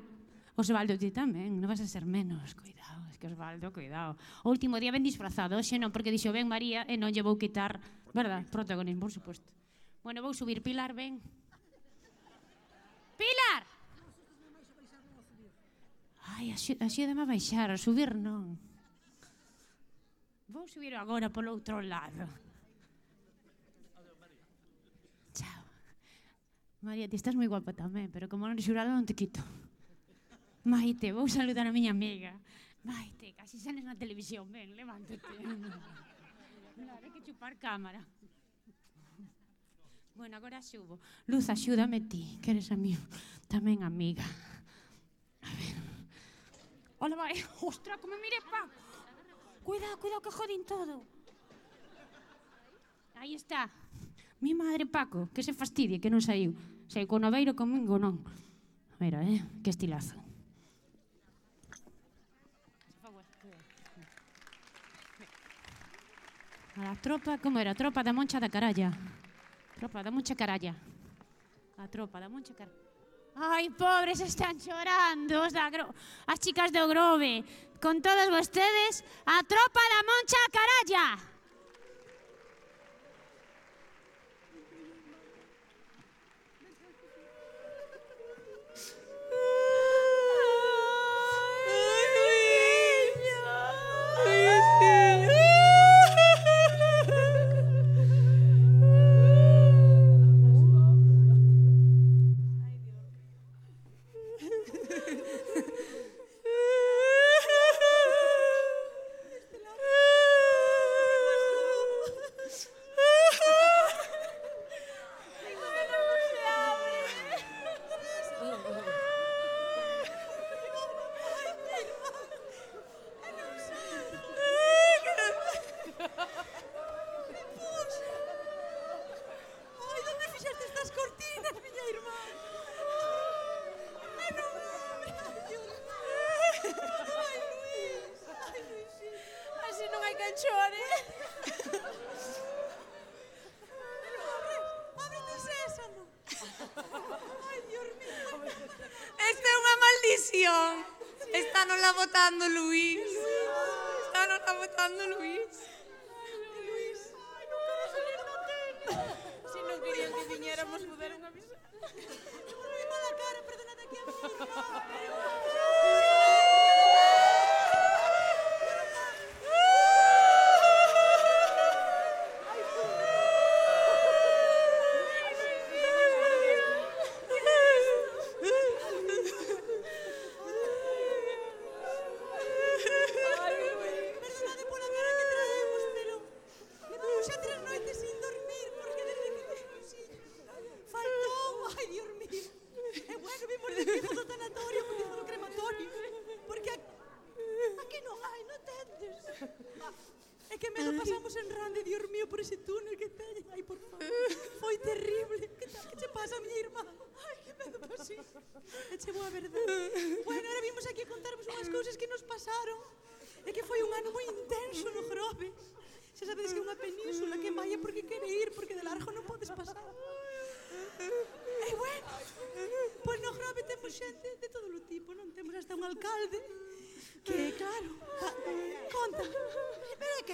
[0.56, 3.04] Osvaldo, ti tamén, non vas a ser menos, cuidado.
[3.10, 4.16] Es que Osvaldo, cuidado.
[4.46, 7.26] O último día ben disfrazado, xe non, porque dixo ben María eh, e non lle
[7.26, 7.76] vou quitar,
[8.14, 9.48] verdad, protagonismo, por suposto.
[10.06, 11.18] Bueno, vou subir Pilar, ben.
[13.18, 13.62] Pilar!
[16.36, 18.65] Ai, axúdame a baixar, a subir non.
[20.56, 22.24] Vou subir agora polo outro lado.
[25.36, 25.62] Chao.
[26.80, 29.44] María, ti estás moi guapa tamén, pero como non xurado non te quito.
[30.64, 32.32] Maite, vou saludar a miña amiga.
[32.88, 35.20] Maite, casi sales na televisión, ven, levántate.
[36.80, 38.00] claro, que chupar cámara.
[40.16, 41.04] Bueno, agora subo.
[41.28, 42.96] Luz, axúdame ti, que eres a mí
[43.52, 44.24] tamén amiga.
[45.44, 45.76] A ver.
[46.96, 47.36] Hola, vai.
[47.60, 48.85] Ostra, como mire Paco.
[49.66, 51.02] Cuidado, cuidado que jodín todo.
[53.16, 53.68] Aí está.
[54.40, 56.54] Mi madre Paco, que se fastidie, que non saiu.
[56.86, 58.22] Sei con Oveiro comigo non.
[59.02, 60.14] Mira, eh, que estilazo.
[66.76, 67.74] A la tropa, como era?
[67.74, 68.94] Tropa da moncha da caralla.
[69.74, 70.76] Tropa da moncha caralla.
[71.74, 72.86] A tropa da moncha caralla.
[73.36, 75.92] Ai, pobres, están chorando os da gro...
[76.26, 77.44] as chicas do Grove.
[77.80, 80.42] Con todos vostedes, a tropa da Moncha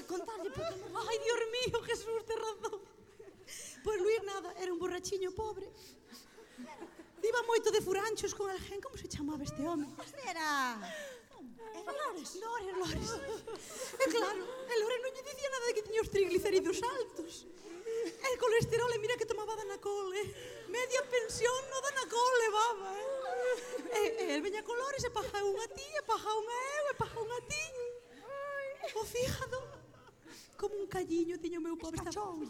[0.02, 0.74] que contarlle porque...
[0.74, 2.80] Ai, Dios mío, Jesús, te razón.
[3.84, 5.66] Pois non nada, era un borrachiño pobre.
[7.22, 9.86] Iba moito de furanchos con alguén, como se chamaba este home?
[10.02, 10.78] Este era...
[11.74, 12.30] Era Lores.
[12.42, 13.10] Lores, Lores.
[13.98, 17.46] E claro, e Lores non lle dicía nada de que tiña os triglicéridos altos.
[18.02, 20.26] E el colesterol, e mira que tomaba Danacol, eh?
[20.66, 23.08] Media pensión no Danacol levaba, eh?
[23.98, 26.94] E, e el veña con Lores e paja unha ti, e paja unha eu, e
[26.98, 27.64] paja unha ti.
[28.98, 29.81] O fíjado
[30.62, 32.46] como un calliño tiño meu pobre está cholle.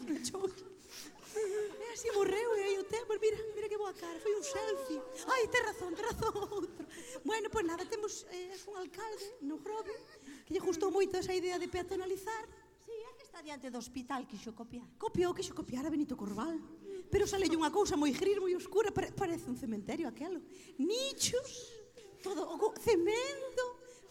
[1.33, 5.01] E así morreu e aí o temos, mira, mira que boa cara, foi un selfie.
[5.33, 6.85] Ai, ten razón, ten razón outro.
[7.25, 9.97] Bueno, pois pues nada, temos eh, un alcalde no Grove
[10.45, 12.45] que lle gustou moito esa idea de peatonalizar.
[12.85, 14.85] Sí, é que está diante do hospital quixo copiar.
[15.01, 16.61] Copiou quixo copiar a Benito Corval.
[17.09, 20.37] Pero sale unha cousa moi gris, moi oscura, parece un cementerio aquelo.
[20.77, 21.81] Nichos,
[22.21, 23.63] todo o cemento,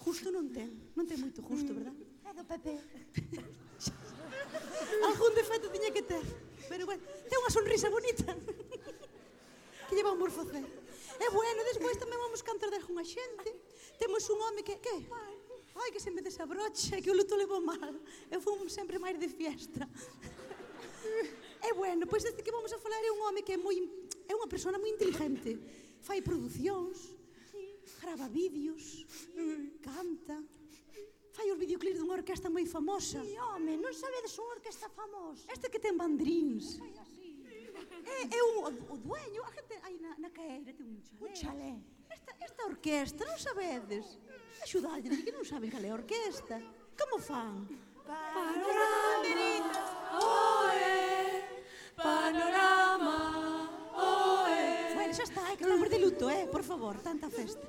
[0.02, 1.76] justo non ten, non ten moito justo, mm.
[1.78, 1.96] verdad?
[2.26, 2.74] É do Pepe.
[5.08, 6.24] Algún defecto tiña que ter.
[6.68, 8.32] Pero bueno, ten unha sonrisa bonita.
[9.88, 10.64] que lleva un morfocer.
[11.20, 13.50] E bueno, despois tamén vamos cantar de algunha xente.
[14.00, 14.80] Temos un home que...
[14.80, 14.96] Que?
[15.76, 17.96] Ai, que se me desabrocha, que o luto levo mal.
[18.32, 19.84] Eu fui sempre máis de fiesta.
[21.62, 23.76] e bueno, pois este que vamos a falar é un home que é moi...
[24.28, 25.60] É unha persona moi inteligente.
[26.00, 27.14] Fai producións,
[28.00, 29.06] grava vídeos,
[29.84, 30.40] canta,
[31.42, 33.18] Hai os videoclips dunha orquesta moi famosa.
[33.18, 35.42] Si, sí, home, non sabedes unha orquesta famosa.
[35.50, 36.78] Esta que ten bandrins.
[38.06, 41.18] É, é o, o dueño, a gente aí na, na caeira ten un chalé.
[41.18, 41.72] Un chalé.
[42.14, 44.22] Esta, esta orquesta, non sabedes?
[44.62, 46.62] Axudalle, que non saben cal é a orquesta.
[46.94, 47.66] Como fan?
[48.06, 49.26] Panorama,
[50.22, 51.42] oe,
[51.98, 53.18] panorama,
[53.98, 54.94] oe.
[54.94, 57.66] Bueno, xa está, é que estamos de luto, eh, por favor, tanta festa.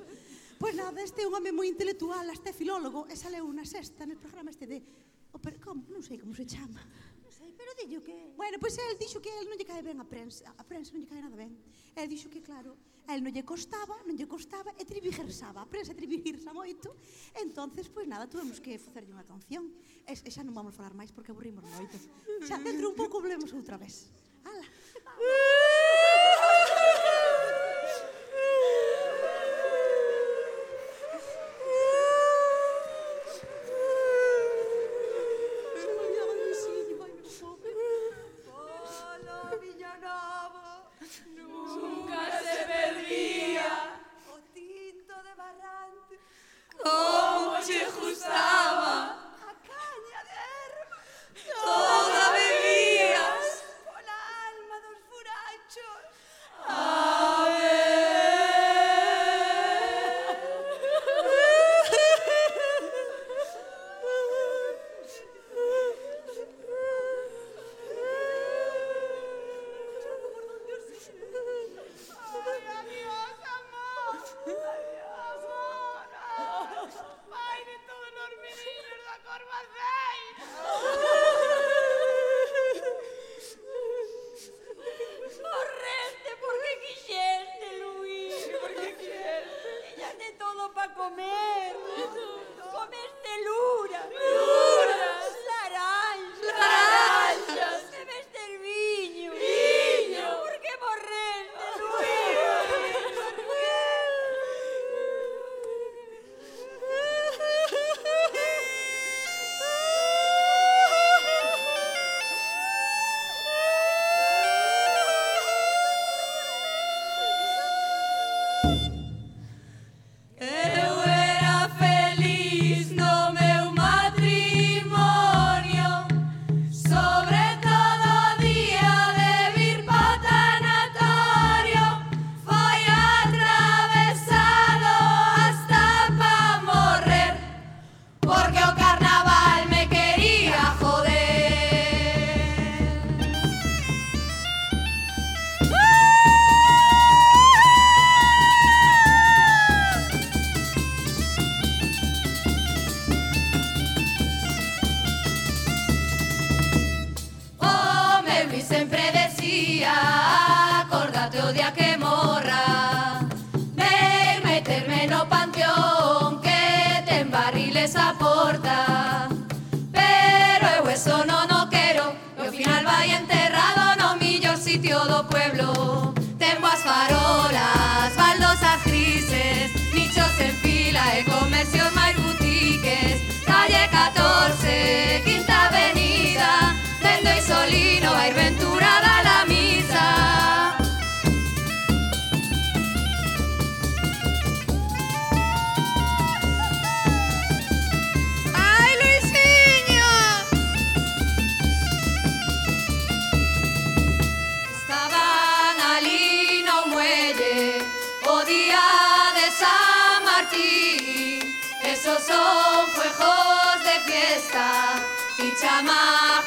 [0.64, 4.08] Pois nada, este é un home moi intelectual, este é filólogo, e sale unha sexta
[4.08, 4.80] no programa este de...
[5.28, 5.84] Oh, o per, como?
[5.92, 6.80] Non sei como se chama.
[7.20, 8.32] Non sei, pero dillo que...
[8.32, 11.04] Bueno, pois el dixo que el non lle cae ben a prensa, a prensa non
[11.04, 11.52] lle cae nada ben.
[11.92, 15.68] El dixo que, claro, a el non lle costaba, non lle costaba, e trivigersaba, a
[15.68, 16.96] prensa trivigersa moito.
[17.44, 19.68] Entonces, pois nada, tuvemos que facerlle unha canción.
[20.08, 22.00] E, e xa non vamos falar máis porque aburrimos moito.
[22.40, 24.08] Xa dentro un pouco volvemos outra vez.
[24.48, 24.64] Ala.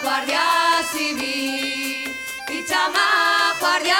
[0.02, 2.16] guardia civil.
[2.50, 3.98] Y chama guardia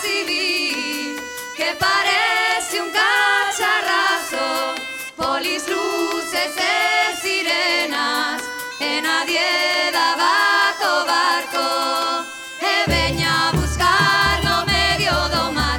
[0.00, 1.20] civil
[1.56, 4.74] que parece un cacharrazo.
[5.16, 8.42] Polis, luces e sirenas
[8.80, 12.24] e nadie daba co barco.
[12.60, 15.78] E veña a buscar no medio do mar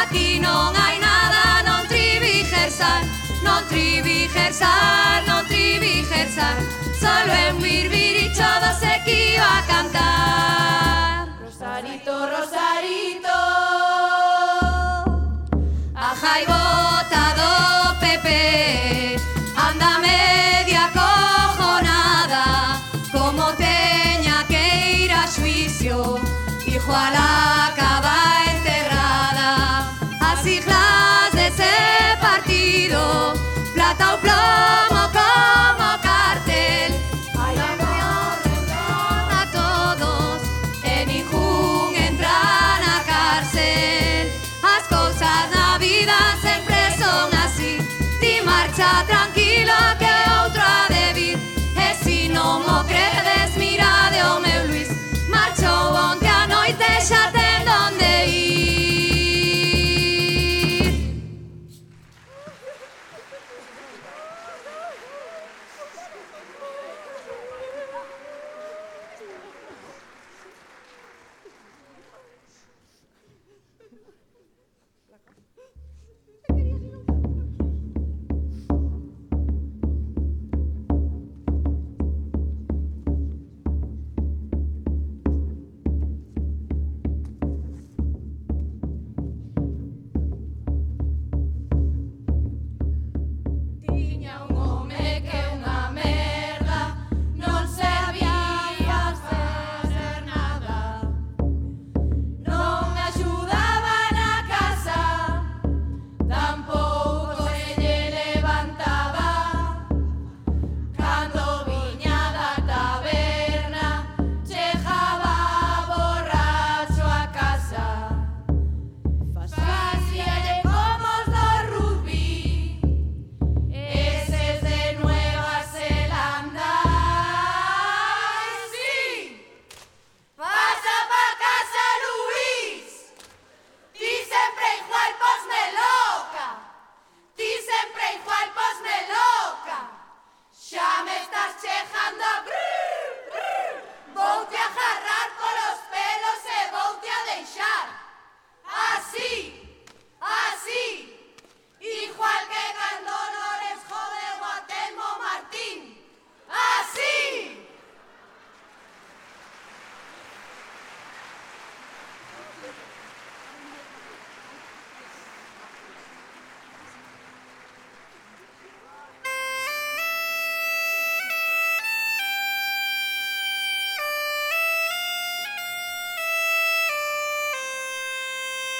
[0.00, 3.02] Aquí non hai nada, non trivigersar
[3.42, 6.56] Non trivigersar, non trivigersar
[7.00, 7.75] Solo en Birbiricho
[8.44, 11.28] do se que iba a cantar.
[11.42, 13.25] Rosarito, Rosarito